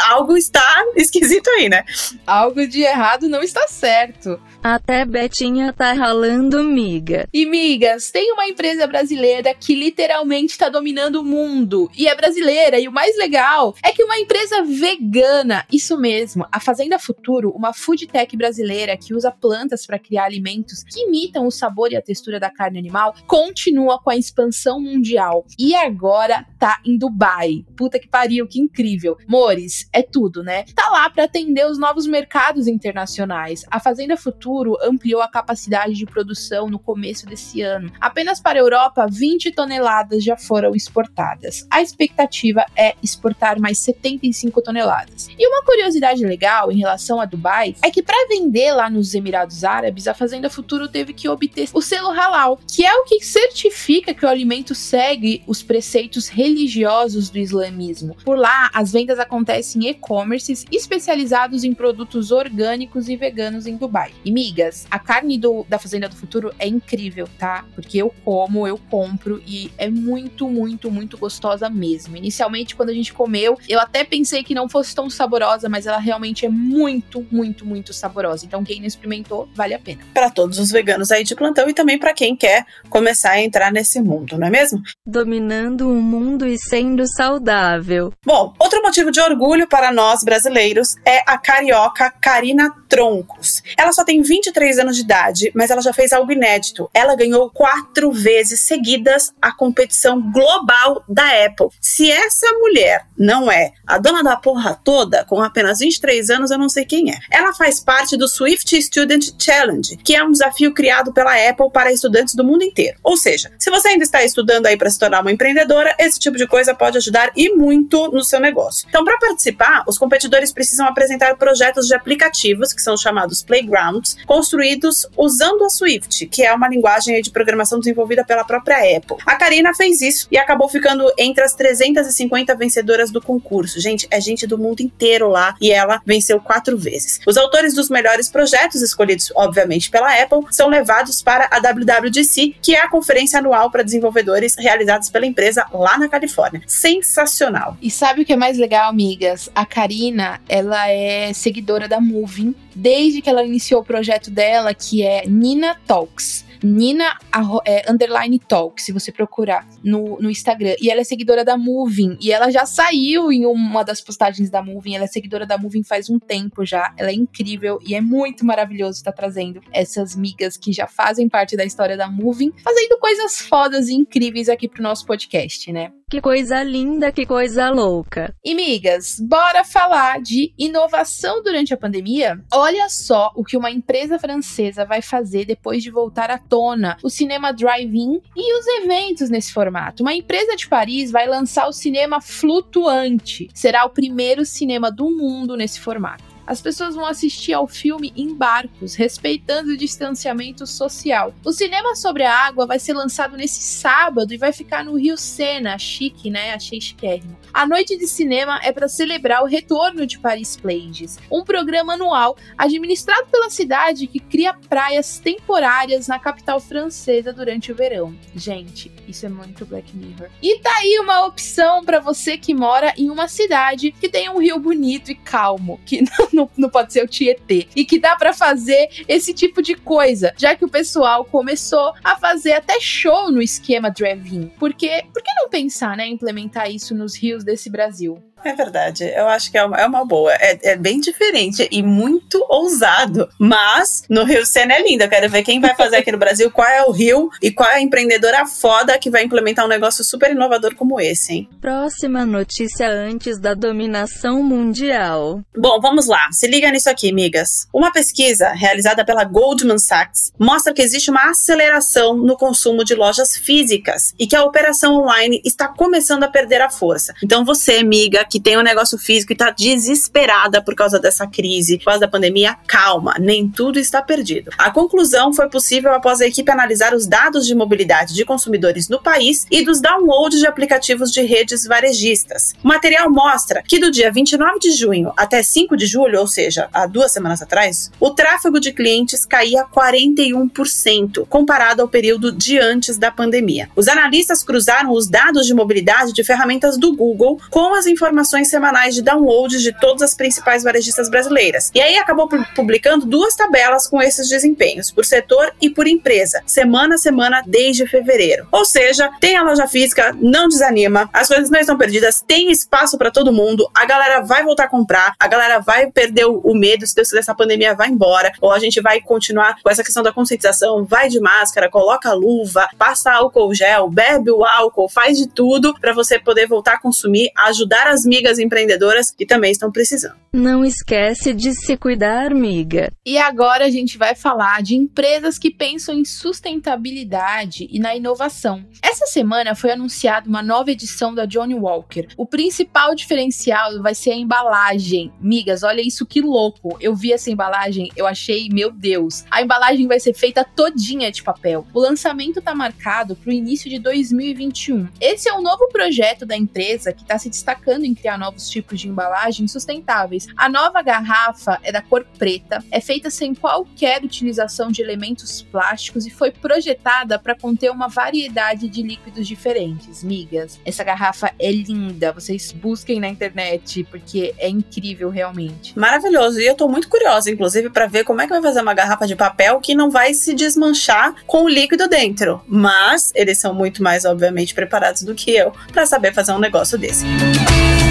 algo 0.09 0.37
está 0.37 0.85
esquisito 0.97 1.49
aí, 1.51 1.69
né? 1.69 1.85
Algo 2.27 2.67
de 2.67 2.83
errado 2.83 3.29
não 3.29 3.43
está 3.43 3.67
certo. 3.69 4.41
Até 4.71 5.03
Betinha 5.07 5.73
tá 5.73 5.95
ralando 5.95 6.63
miga. 6.63 7.27
E 7.33 7.47
migas, 7.47 8.11
tem 8.11 8.31
uma 8.35 8.47
empresa 8.47 8.87
brasileira 8.87 9.55
que 9.55 9.75
literalmente 9.75 10.53
está 10.53 10.69
dominando 10.69 11.23
o 11.23 11.25
mundo. 11.25 11.91
E 11.97 12.07
é 12.07 12.15
brasileira. 12.15 12.79
E 12.79 12.87
o 12.87 12.93
mais 12.93 13.17
legal 13.17 13.75
é 13.83 13.93
que 13.93 14.05
uma 14.05 14.19
empresa 14.19 14.63
vegana, 14.65 15.65
isso 15.73 15.97
mesmo, 15.97 16.47
a 16.53 16.61
Fazenda 16.61 16.99
Futuro, 16.99 17.51
uma 17.53 17.73
food 17.73 18.09
tech 18.09 18.37
brasileira 18.37 18.95
que 18.95 19.15
usa 19.15 19.33
plantas 19.33 19.87
para 19.87 19.99
criar 19.99 20.25
alimentos 20.27 20.85
que 20.85 21.01
imitam 21.01 21.47
o 21.47 21.51
sabor 21.51 21.91
e 21.91 21.97
a 21.97 22.03
textura 22.03 22.39
da 22.39 22.51
carne 22.51 22.79
animal, 22.79 23.15
continua 23.27 23.99
com 23.99 24.11
a 24.11 24.17
expansão 24.19 24.79
mundial. 24.79 25.47
E 25.59 25.75
agora 25.75 26.45
tá 26.59 26.79
em 26.85 26.99
Dubai. 26.99 27.65
Puta 27.75 27.99
que 27.99 28.07
pariu, 28.07 28.47
que 28.47 28.61
incrível. 28.61 29.17
Mores, 29.27 29.89
é 29.95 30.03
tudo, 30.03 30.43
né? 30.43 30.65
Tá 30.75 30.91
lá 30.91 31.09
para 31.09 31.25
atender 31.25 31.65
os 31.65 31.79
novos 31.79 32.07
mercados 32.07 32.67
internacionais. 32.67 33.65
A 33.71 33.81
Fazenda 33.81 34.15
Futuro 34.15 34.58
ampliou 34.83 35.21
a 35.21 35.29
capacidade 35.29 35.95
de 35.95 36.07
produção 36.07 36.69
no 36.69 36.79
começo 36.79 37.27
desse 37.27 37.63
ano. 37.63 37.93
Apenas 38.01 38.41
para 38.41 38.59
a 38.59 38.63
Europa, 38.63 39.07
20 39.11 39.53
toneladas 39.53 40.25
já 40.25 40.37
foram 40.37 40.75
exportadas. 40.75 41.67
A 41.71 41.83
expectativa 41.83 42.65
é 42.77 42.95
exportar 43.03 43.61
mais 43.61 43.79
75 43.79 44.63
toneladas. 44.63 45.29
E 45.39 45.47
uma 45.47 45.63
curiosidade 45.63 46.25
legal 46.25 46.71
em 46.73 46.79
relação 46.79 47.21
a 47.21 47.25
Dubai 47.25 47.75
é 47.83 47.91
que 47.91 48.03
para 48.03 48.29
vender 48.29 48.73
lá 48.73 48.91
nos 48.91 49.15
Emirados 49.15 49.65
Árabes, 49.65 50.07
a 50.07 50.15
Fazenda 50.15 50.51
Futuro 50.51 50.89
teve 50.89 51.13
que 51.13 51.29
obter 51.29 51.69
o 51.73 51.83
selo 51.83 52.11
halal, 52.11 52.59
que 52.71 52.85
é 52.85 52.95
o 52.95 53.05
que 53.05 53.21
certifica 53.21 54.15
que 54.15 54.25
o 54.25 54.29
alimento 54.29 54.75
segue 54.75 55.43
os 55.47 55.63
preceitos 55.63 56.29
religiosos 56.29 57.31
do 57.31 57.39
islamismo. 57.39 58.17
Por 58.25 58.39
lá, 58.39 58.71
as 58.73 58.93
vendas 58.93 59.19
acontecem 59.19 59.85
em 59.85 59.91
e-commerces 59.91 60.65
especializados 60.71 61.65
em 61.65 61.75
produtos 61.75 62.31
orgânicos 62.31 63.09
e 63.09 63.17
veganos 63.17 63.67
em 63.67 63.77
Dubai. 63.77 64.13
E 64.25 64.31
migas, 64.39 64.87
a 64.89 65.01
carne 65.01 65.37
do, 65.37 65.67
da 65.69 65.81
Fazenda 65.81 66.09
do 66.09 66.15
Futuro 66.15 66.55
é 66.61 66.69
incrível, 66.69 67.29
tá? 67.37 67.65
Porque 67.75 67.99
eu 67.99 68.15
como, 68.25 68.69
eu 68.69 68.79
compro 68.89 69.43
e 69.45 69.73
é 69.77 69.91
muito, 69.91 70.49
muito, 70.49 70.93
muito 70.93 71.19
gostosa 71.19 71.69
mesmo. 71.69 72.17
Inicialmente, 72.17 72.77
quando 72.77 72.91
a 72.91 72.95
gente 72.95 73.13
comeu, 73.13 73.59
eu 73.69 73.81
até 73.81 74.05
pensei 74.05 74.45
que 74.45 74.55
não 74.55 74.69
fosse 74.69 74.95
tão 74.95 75.11
saborosa, 75.11 75.69
mas 75.69 75.89
ela 75.89 75.99
realmente 75.99 76.47
é 76.47 76.49
muito, 76.49 77.27
muito, 77.33 77.67
muito 77.67 77.93
saborosa. 77.93 78.47
Então, 78.47 78.63
quem 78.63 78.79
não 78.79 78.87
experimentou, 78.87 79.49
vale 79.57 79.75
a 79.75 79.79
pena. 79.79 80.03
Para 80.15 80.31
todos 80.31 80.61
os 80.61 80.71
veganos 80.71 81.11
aí 81.11 81.25
de 81.25 81.35
plantão 81.35 81.69
e 81.69 81.75
também 81.75 81.99
para 81.99 82.15
quem 82.15 82.37
quer 82.37 82.65
começar 82.89 83.33
a 83.33 83.43
entrar 83.43 83.73
nesse 83.73 84.01
mundo, 84.01 84.39
não 84.39 84.47
é 84.47 84.51
mesmo? 84.51 84.81
Dominando 85.05 85.91
o 85.91 86.01
mundo 86.01 86.47
e 86.47 86.57
sendo 86.57 87.05
saudável. 87.09 88.13
Bom, 88.25 88.55
outro 88.57 88.81
motivo 88.83 89.11
de 89.11 89.21
orgulho 89.21 89.67
para 89.67 89.91
nós 89.91 90.23
brasileiros 90.23 90.95
é 91.05 91.25
a 91.27 91.37
carioca 91.37 92.09
Karina 92.11 92.73
Troncos. 92.89 93.63
Ela 93.77 93.93
só 93.93 94.05
tem 94.05 94.23
23 94.29 94.79
anos 94.79 94.97
de 94.97 95.03
idade, 95.03 95.51
mas 95.55 95.71
ela 95.71 95.81
já 95.81 95.93
fez 95.93 96.13
algo 96.13 96.31
inédito. 96.31 96.91
Ela 96.93 97.17
ganhou 97.17 97.51
quatro 97.51 98.13
vezes 98.13 98.61
seguidas 98.61 99.33
a 99.41 99.51
competição 99.51 100.31
global 100.31 101.03
da 101.09 101.25
Apple. 101.45 101.69
Se 101.81 102.11
essa 102.11 102.47
mulher 102.59 103.07
não 103.17 103.51
é 103.51 103.73
a 103.87 103.99
dona 103.99 104.23
da 104.23 104.37
porra 104.37 104.79
toda, 104.85 105.25
com 105.25 105.43
apenas 105.43 105.79
23 105.79 106.31
anos, 106.31 106.51
eu 106.51 106.59
não 106.59 106.69
sei 106.69 106.85
quem 106.85 107.11
é. 107.11 107.19
Ela 107.31 107.55
faz 107.55 107.81
parte 107.81 108.17
do 108.17 108.29
Swift 108.29 108.81
Student 108.83 109.31
Challenge, 109.39 109.97
que 109.97 110.15
é 110.15 110.23
um 110.23 110.31
desafio 110.31 110.75
criado 110.75 111.13
pela 111.13 111.33
Apple 111.49 111.71
para 111.73 111.91
estudantes 111.91 112.35
do 112.35 112.45
mundo 112.45 112.63
inteiro. 112.63 112.99
Ou 113.03 113.17
seja, 113.17 113.51
se 113.59 113.71
você 113.71 113.89
ainda 113.89 114.05
está 114.05 114.23
estudando 114.23 114.67
aí 114.67 114.77
para 114.77 114.91
se 114.91 114.99
tornar 114.99 115.23
uma 115.23 115.33
empreendedora, 115.33 115.97
esse 115.99 116.19
tipo 116.19 116.37
de 116.37 116.47
coisa 116.47 116.75
pode 116.75 116.99
ajudar 116.99 117.33
e 117.35 117.55
muito 117.55 118.11
no 118.11 118.23
seu 118.23 118.39
negócio. 118.39 118.87
Então, 118.89 119.05
para 119.05 119.19
participar, 119.19 119.85
os 119.87 119.97
competidores 119.97 120.53
precisam 120.53 120.87
apresentar 120.87 121.37
projetos 121.37 121.87
de 121.87 121.95
aplicativos, 121.95 122.73
que 122.73 122.83
são 122.83 122.97
chamados 122.97 123.43
playgrounds, 123.43 124.18
construídos 124.27 125.07
usando 125.17 125.65
a 125.65 125.71
Swift, 125.71 126.27
que 126.27 126.43
é 126.43 126.53
uma 126.53 126.69
linguagem 126.69 127.21
de 127.21 127.31
programação 127.31 127.79
desenvolvida 127.79 128.25
pela 128.25 128.45
própria 128.45 128.97
Apple. 128.97 129.17
A 129.27 129.37
Karina 129.37 129.75
fez 129.75 130.01
isso 130.01 130.27
e 130.31 130.39
acabou 130.39 130.69
ficando 130.69 131.11
entre 131.17 131.43
as 131.43 131.55
350 131.55 132.55
vencedoras 132.57 133.11
do 133.11 133.21
concurso. 133.21 133.81
Gente, 133.81 134.07
é 134.11 134.21
gente 134.21 134.47
do 134.47 134.59
mundo 134.59 134.81
inteiro 134.81 135.29
lá 135.29 135.55
e 135.61 135.71
ela 135.71 136.01
venceu 136.05 136.41
quatro 136.41 136.77
vezes. 136.77 137.21
Os 137.27 137.37
autores 137.37 137.75
dos 137.75 137.89
melhores 137.89 138.29
projetos, 138.29 138.83
escolhidos 138.83 139.33
obviamente 139.35 139.91
pela 139.91 140.13
Apple, 140.23 140.41
são 140.51 140.69
levados 140.69 141.23
para 141.23 141.49
a 141.51 141.59
WWDC, 141.59 142.57
que 142.61 142.75
é 142.75 142.81
a 142.81 142.89
conferência 142.89 143.39
anual 143.39 143.71
para 143.71 143.83
desenvolvedores 143.83 144.57
realizados 144.57 145.09
pela 145.09 145.27
empresa 145.27 145.67
lá 145.73 145.99
na 145.99 146.09
Califórnia. 146.09 146.63
Sensacional. 146.67 147.77
E 147.81 147.91
sabe 147.91 148.23
o 148.23 148.25
que 148.25 148.33
é 148.33 148.37
mais 148.37 148.59
legal, 148.59 148.89
amigas? 148.89 149.51
A 149.55 149.65
Karina, 149.65 150.41
ela 150.49 150.89
é 150.89 151.33
seguidora 151.33 151.89
da 151.89 152.01
Moving 152.01 152.55
desde 152.79 153.21
que 153.21 153.29
ela 153.29 153.43
iniciou 153.43 153.81
o 153.81 153.85
projeto 153.85 154.08
dela, 154.31 154.73
que 154.75 155.03
é 155.03 155.27
Nina 155.27 155.75
Talks. 155.87 156.49
Nina 156.63 157.17
é, 157.65 157.91
underline 157.91 158.39
talk, 158.39 158.83
se 158.83 158.93
você 158.93 159.13
procurar 159.13 159.67
no, 159.83 160.19
no 160.21 160.31
Instagram. 160.31 160.75
E 160.81 160.91
ela 160.91 161.01
é 161.01 161.05
seguidora 161.05 161.45
da 161.45 161.57
Moving. 161.57 162.19
E 162.21 162.33
ela 162.33 162.51
já 162.51 162.67
saiu 162.67 163.31
em 163.31 163.47
uma 163.47 163.85
das 163.85 164.01
postagens 164.01 164.51
da 164.51 164.63
Moving. 164.63 164.97
Ela 164.97 165.05
é 165.05 165.09
seguidora 165.09 165.47
da 165.47 165.57
Moving 165.57 165.85
faz 165.85 166.11
um 166.11 166.19
tempo 166.19 166.65
já. 166.65 166.93
Ela 166.97 167.11
é 167.11 167.15
incrível 167.15 167.79
e 167.87 167.95
é 167.95 168.01
muito 168.01 168.45
maravilhoso 168.45 168.99
estar 168.99 169.13
trazendo 169.13 169.61
essas 169.73 170.17
migas 170.17 170.57
que 170.57 170.73
já 170.73 170.87
fazem 170.87 171.29
parte 171.29 171.57
da 171.57 171.65
história 171.65 171.97
da 171.97 172.11
Moving, 172.11 172.53
fazendo 172.63 172.99
coisas 172.99 173.41
fodas 173.41 173.89
e 173.89 173.95
incríveis 173.95 174.49
aqui 174.49 174.69
pro 174.69 174.83
nosso 174.83 175.07
podcast, 175.07 175.71
né? 175.73 175.93
Que 176.11 176.23
coisa 176.23 176.63
linda, 176.63 177.13
que 177.13 177.27
coisa 177.27 177.69
louca. 177.69 178.35
E 178.43 178.55
migas, 178.55 179.21
bora 179.21 179.63
falar 179.63 180.23
de 180.23 180.55
inovação 180.57 181.43
durante 181.43 181.75
a 181.75 181.77
pandemia? 181.77 182.43
Olha 182.51 182.89
só 182.89 183.31
o 183.37 183.45
que 183.45 183.59
uma 183.59 183.71
empresa 183.71 184.19
francesa 184.19 184.87
vai 184.87 185.03
fazer 185.03 185.45
depois 185.45 185.83
de 185.83 185.91
voltar 185.91 186.31
à 186.31 186.39
tona 186.39 186.97
o 187.03 187.11
cinema 187.11 187.53
drive-in 187.53 188.23
e 188.35 188.59
os 188.59 188.67
eventos 188.83 189.29
nesse 189.29 189.53
formato. 189.53 190.03
Uma 190.03 190.15
empresa 190.15 190.57
de 190.57 190.67
Paris 190.67 191.11
vai 191.11 191.27
lançar 191.27 191.69
o 191.69 191.75
cinema 191.75 192.23
flutuante. 192.23 193.51
Será 193.53 193.85
o 193.85 193.91
primeiro 193.91 194.47
cinema 194.47 194.91
do 194.91 195.11
mundo 195.11 195.59
nesse 195.59 195.79
formato 195.79 196.28
as 196.49 196.63
pessoas 196.63 196.95
vão 196.95 197.05
assistir 197.05 197.53
ao 197.53 197.69
filme 197.69 198.11
em 198.17 198.35
barcos, 198.35 198.95
respeitando 198.95 199.73
o 199.73 199.77
distanciamento 199.77 200.67
social. 200.67 201.35
O 201.45 201.53
cinema 201.53 201.95
sobre 201.95 202.23
a 202.23 202.35
água 202.35 202.67
vai 202.67 202.79
ser 202.79 202.95
lançado 202.95 203.37
nesse 203.37 203.61
sábado 203.61 204.33
e 204.33 204.39
vai 204.39 204.51
ficar 204.51 204.83
no 204.83 204.97
Rio 204.97 205.19
Sena, 205.19 205.79
chique, 205.79 206.31
né? 206.31 206.55
Achei 206.55 206.81
chiquérrimo. 206.81 207.37
A 207.53 207.67
noite 207.67 207.99
de 207.99 208.07
cinema 208.07 208.59
é 208.63 208.73
para 208.73 208.89
celebrar 208.89 209.43
o 209.43 209.47
retorno 209.47 210.07
de 210.07 210.19
Paris 210.19 210.57
Plages, 210.57 211.19
um 211.31 211.45
programa 211.45 211.95
anual 211.95 212.35
administrado 212.57 213.27
pela 213.31 213.51
cidade 213.51 214.07
que 214.07 214.19
cria 214.19 214.55
praias 214.55 215.19
temporárias 215.19 216.09
na 216.09 216.19
capital 216.19 216.61
francesa 216.61 217.31
durante 217.31 217.71
o 217.71 217.75
verão. 217.75 218.15
Gente, 218.35 218.91
isso 219.07 219.27
é 219.27 219.29
muito 219.29 219.67
Black 219.67 219.95
Mirror. 219.95 220.31
E 220.43 220.59
tá 220.61 220.71
aí 220.79 220.99
uma 220.99 221.27
opção 221.27 221.85
para 221.85 222.01
você 222.01 222.39
que 222.39 222.55
mora 222.55 222.95
em 222.97 223.11
uma 223.11 223.29
cidade 223.29 223.93
que 223.93 224.09
tem 224.09 224.31
um 224.31 224.39
rio 224.39 224.59
bonito 224.59 225.11
e 225.11 225.15
calmo, 225.15 225.79
que 225.85 226.03
não 226.33 226.38
não, 226.39 226.51
não 226.57 226.71
pode 226.71 226.93
ser 226.93 227.05
o 227.05 227.09
Tietê. 227.09 227.67
E 227.75 227.85
que 227.85 227.99
dá 227.99 228.15
para 228.17 228.33
fazer 228.33 228.89
esse 229.09 229.35
tipo 229.35 229.61
de 229.61 229.75
coisa, 229.75 230.33
já 230.37 230.55
que 230.55 230.65
o 230.65 230.69
pessoal 230.69 231.25
começou 231.25 231.93
a 232.05 232.17
fazer 232.17 232.53
até 232.53 232.79
show 232.81 233.31
no 233.31 233.43
esquema 233.43 233.91
drive-in. 233.91 234.51
Porque, 234.59 235.05
por 235.13 235.23
que 235.23 235.31
não 235.35 235.49
pensar, 235.49 235.97
né, 235.97 236.07
implementar 236.07 236.71
isso 236.71 236.95
nos 236.95 237.17
rios 237.17 237.43
desse 237.45 237.69
Brasil? 237.69 238.23
É 238.45 238.55
verdade, 238.55 239.05
eu 239.05 239.29
acho 239.29 239.51
que 239.51 239.59
é 239.59 239.65
uma, 239.65 239.77
é 239.77 239.87
uma 239.87 240.05
boa. 240.05 240.33
É, 240.35 240.59
é, 240.73 240.77
bem 240.77 241.01
diferente 241.01 241.69
e 241.71 241.83
muito 241.83 242.45
ousado. 242.49 243.29
Mas 243.39 244.05
no 244.09 244.25
Rio 244.25 244.45
Sena 244.47 244.75
é 244.75 244.83
lindo. 244.83 245.05
Eu 245.05 245.09
quero 245.09 245.29
ver 245.29 245.43
quem 245.43 245.61
vai 245.61 245.75
fazer 245.75 245.97
aqui 245.97 246.13
no 246.13 246.19
Brasil, 246.19 246.51
qual 246.51 246.69
é 246.69 246.83
o 246.85 246.91
Rio 246.91 247.31
e 247.43 247.51
qual 247.51 247.69
é 247.69 247.77
a 247.77 247.81
empreendedora 247.81 248.47
foda 248.47 248.99
que 248.99 249.11
vai 249.11 249.25
implementar 249.25 249.65
um 249.65 249.69
negócio 249.69 250.05
super 250.05 250.31
inovador 250.31 250.75
como 250.75 251.01
esse, 251.01 251.33
hein? 251.33 251.49
Próxima 251.61 252.25
notícia 252.25 252.89
antes 252.89 253.39
da 253.39 253.55
dominação 253.55 254.43
mundial. 254.43 255.41
Bom, 255.57 255.81
vamos 255.81 256.07
lá. 256.07 256.31
Se 256.33 256.47
liga 256.47 256.71
nisso 256.71 256.89
aqui, 256.89 257.11
amigas. 257.11 257.67
Uma 257.73 257.93
pesquisa 257.93 258.51
realizada 258.51 259.05
pela 259.05 259.25
Goldman 259.25 259.79
Sachs 259.79 260.33
mostra 260.39 260.73
que 260.73 260.83
existe 260.83 261.11
uma 261.11 261.31
aceleração 261.31 262.17
no 262.17 262.37
consumo 262.37 262.85
de 262.85 262.95
lojas 262.95 263.37
físicas 263.37 264.15
e 264.19 264.27
que 264.27 264.37
a 264.37 264.45
operação 264.45 264.95
online 265.03 265.41
está 265.45 265.69
começando 265.69 266.23
a 266.23 266.29
perder 266.29 266.61
a 266.61 266.71
força. 266.71 267.15
Então 267.23 267.45
você, 267.45 267.77
amiga, 267.77 268.25
que 268.31 268.41
tem 268.41 268.59
um 268.59 268.63
negócio 268.63 268.99
físico 268.99 269.33
e 269.33 269.35
está 269.35 269.51
desesperada 269.51 270.63
por 270.63 270.75
causa 270.75 270.99
dessa 270.99 271.27
crise, 271.27 271.79
por 271.79 271.87
causa 271.87 272.01
da 272.01 272.09
pandemia, 272.09 272.57
calma, 272.67 273.15
nem 273.19 273.49
tudo 273.49 273.79
está 273.79 274.03
perdido. 274.03 274.51
A 274.59 274.71
conclusão 274.71 275.33
foi 275.33 275.49
possível 275.49 275.93
após 275.93 276.21
a 276.21 276.27
equipe 276.27 276.51
analisar 276.51 276.95
os 276.95 277.07
dados 277.07 277.47
de 277.47 277.55
mobilidade 277.55 278.15
de 278.15 278.25
consumidores 278.25 278.89
no 278.89 279.01
país 279.01 279.47
e 279.51 279.65
dos 279.65 279.81
downloads 279.81 280.41
de 280.41 280.47
aplicativos 280.47 281.11
de 281.11 281.23
redes 281.23 281.65
varejistas. 281.67 282.53
O 282.63 282.69
material 282.69 283.11
mostra 283.11 283.63
que 283.67 283.79
do 283.79 283.91
dia 283.91 284.13
29 284.13 284.59
de 284.59 284.73
junho 284.73 285.13
até 285.17 285.43
5 285.43 285.77
de 285.77 285.87
julho, 285.87 286.21
ou 286.21 286.27
seja, 286.27 286.69
há 286.73 286.87
duas 286.87 287.13
semanas 287.13 287.41
atrás, 287.41 287.91
o 287.99 288.11
tráfego 288.11 288.61
de 288.61 288.73
clientes 288.73 289.25
caía 289.25 289.65
41% 289.65 291.27
comparado 291.29 291.83
ao 291.83 291.89
período 291.89 292.31
de 292.31 292.59
antes 292.59 292.99
da 292.99 293.11
pandemia. 293.11 293.71
Os 293.75 293.89
analistas 293.89 294.43
cruzaram 294.43 294.93
os 294.93 295.09
dados 295.09 295.47
de 295.47 295.55
mobilidade 295.55 296.13
de 296.13 296.25
ferramentas 296.25 296.77
do 296.77 296.95
Google 296.95 297.41
com 297.51 297.75
as 297.75 297.87
informações 297.87 298.18
informações 298.19 298.49
semanais 298.49 298.97
de 298.97 299.03
downloads 299.03 299.63
de 299.63 299.73
todas 299.73 300.03
as 300.03 300.15
principais 300.15 300.65
varejistas 300.65 301.09
brasileiras. 301.09 301.71
E 301.73 301.81
aí 301.81 301.97
acabou 301.97 302.29
publicando 302.55 303.07
duas 303.07 303.37
tabelas 303.37 303.87
com 303.87 304.03
esses 304.03 304.29
desempenhos, 304.29 304.91
por 304.91 305.05
setor 305.05 305.53
e 305.61 305.71
por 305.71 305.87
empresa, 305.87 306.43
semana 306.45 306.97
a 306.97 306.99
semana 306.99 307.43
desde 307.47 307.87
fevereiro. 307.87 308.49
Ou 308.51 308.65
seja, 308.65 309.09
tem 309.21 309.37
a 309.37 309.43
loja 309.45 309.69
física, 309.69 310.17
não 310.21 310.49
desanima, 310.49 311.09
as 311.13 311.29
coisas 311.29 311.49
não 311.49 311.61
estão 311.61 311.79
perdidas, 311.79 312.21
tem 312.21 312.51
espaço 312.51 312.99
para 312.99 313.11
todo 313.11 313.33
mundo, 313.33 313.71
a 313.73 313.87
galera 313.87 314.21
vai 314.21 314.43
voltar 314.43 314.65
a 314.65 314.69
comprar, 314.69 315.15
a 315.19 315.29
galera 315.29 315.61
vai 315.61 315.91
perder 315.91 316.27
o 316.27 316.55
medo 316.55 316.87
se 316.87 316.95
Deus 316.97 317.13
essa 317.13 317.35
pandemia 317.35 317.75
vai 317.75 317.89
embora, 317.89 318.33
ou 318.41 318.51
a 318.51 318.59
gente 318.59 318.81
vai 318.81 319.01
continuar 319.01 319.57
com 319.63 319.71
essa 319.71 319.85
questão 319.85 320.03
da 320.03 320.13
conscientização, 320.13 320.85
vai 320.85 321.09
de 321.09 321.21
máscara, 321.21 321.71
coloca 321.71 322.13
luva, 322.13 322.69
passa 322.77 323.13
álcool 323.13 323.55
gel, 323.55 323.89
bebe 323.89 324.31
o 324.33 324.45
álcool, 324.45 324.89
faz 324.89 325.17
de 325.17 325.29
tudo 325.29 325.73
para 325.81 325.93
você 325.93 326.19
poder 326.19 326.49
voltar 326.49 326.75
a 326.75 326.81
consumir, 326.81 327.31
ajudar 327.37 327.87
as 327.87 328.05
migas 328.09 328.39
empreendedoras 328.39 329.11
que 329.11 329.27
também 329.27 329.53
estão 329.53 329.71
precisando. 329.71 330.17
Não 330.33 330.65
esquece 330.65 331.33
de 331.33 331.53
se 331.53 331.77
cuidar, 331.77 332.35
miga. 332.35 332.93
E 333.05 333.19
agora 333.19 333.67
a 333.67 333.71
gente 333.71 333.97
vai 333.97 334.15
falar 334.15 334.63
de 334.63 334.75
empresas 334.75 335.39
que 335.39 335.51
pensam 335.51 335.95
em 335.95 336.05
sustentabilidade 336.05 337.69
e 337.71 337.79
na 337.79 337.95
inovação. 337.95 338.65
Essa 338.83 339.07
semana 339.07 339.55
foi 339.55 339.73
anunciada 339.73 340.29
uma 340.29 340.43
nova 340.43 340.71
edição 340.71 341.15
da 341.15 341.25
Johnny 341.25 341.55
Walker. 341.55 342.09
O 342.17 342.27
principal 342.27 342.95
diferencial 342.95 343.83
vai 343.83 343.95
ser 343.95 344.13
a 344.13 344.17
embalagem. 344.17 345.13
Migas, 345.21 345.63
olha 345.63 345.81
isso 345.81 346.07
que 346.07 346.21
louco. 346.21 346.77
Eu 346.81 346.95
vi 346.95 347.13
essa 347.13 347.31
embalagem, 347.31 347.91
eu 347.97 348.07
achei, 348.07 348.49
meu 348.51 348.71
Deus. 348.71 349.25
A 349.31 349.43
embalagem 349.43 349.87
vai 349.87 350.01
ser 350.01 350.15
feita 350.15 350.45
todinha 350.45 351.11
de 351.11 351.23
papel. 351.23 351.67
O 351.75 351.81
lançamento 351.81 352.39
está 352.39 352.55
marcado 352.55 353.17
para 353.17 353.31
o 353.31 353.33
início 353.33 353.69
de 353.69 353.79
2021. 353.79 354.89
Esse 355.01 355.29
é 355.29 355.33
o 355.33 355.43
novo 355.43 355.69
projeto 355.69 356.25
da 356.25 356.37
empresa 356.37 356.93
que 356.93 357.03
está 357.03 357.19
se 357.19 357.29
destacando 357.29 357.85
em 357.85 357.95
criar 357.99 358.17
novos 358.17 358.49
tipos 358.49 358.81
de 358.81 358.89
embalagens 358.89 359.53
sustentáveis. 359.53 360.27
A 360.37 360.49
nova 360.49 360.83
garrafa 360.83 361.59
é 361.63 361.73
da 361.73 361.83
cor 361.83 362.07
preta, 362.19 362.65
é 362.71 362.81
feita 362.81 363.11
sem 363.11 363.35
qualquer 363.35 364.03
utilização 364.03 364.71
de 364.71 364.83
elementos 364.83 365.43
plásticos 365.43 366.07
e 366.07 366.11
foi 366.11 366.31
projetada 366.31 367.19
para 367.19 367.35
conter 367.35 367.71
uma 367.71 367.89
variedade 367.89 368.69
de 368.69 368.83
líquidos 368.83 369.27
diferentes. 369.27 370.03
Migas, 370.03 370.61
essa 370.65 370.85
garrafa 370.85 371.33
é 371.39 371.51
linda. 371.51 372.13
Vocês 372.13 372.53
busquem 372.53 373.01
na 373.01 373.09
internet 373.09 373.85
porque 373.91 374.35
é 374.39 374.49
incrível 374.49 375.11
realmente. 375.11 375.79
Maravilhoso. 375.79 376.41
E 376.41 376.47
eu 376.47 376.55
tô 376.55 376.69
muito 376.69 376.89
curiosa, 376.89 377.31
inclusive, 377.31 377.71
para 377.71 377.87
ver 377.87 378.05
como 378.05 378.21
é 378.21 378.27
que 378.27 378.33
vai 378.33 378.43
fazer 378.43 378.61
uma 378.61 378.75
garrafa 378.75 379.07
de 379.07 379.17
papel 379.17 379.61
que 379.61 379.75
não 379.75 379.91
vai 379.91 380.15
se 380.15 380.35
desmanchar 380.35 381.15
com 381.27 381.45
o 381.45 381.49
líquido 381.49 381.89
dentro. 381.89 382.41
Mas 382.47 383.13
eles 383.15 383.39
são 383.39 383.55
muito 383.55 383.83
mais, 383.83 384.05
obviamente, 384.05 384.55
preparados 384.55 385.03
do 385.03 385.15
que 385.15 385.31
eu 385.31 385.53
para 385.73 385.87
saber 385.87 386.13
fazer 386.13 386.33
um 386.33 386.39
negócio 386.39 386.79
desse. 386.79 387.05
bora 387.05 387.88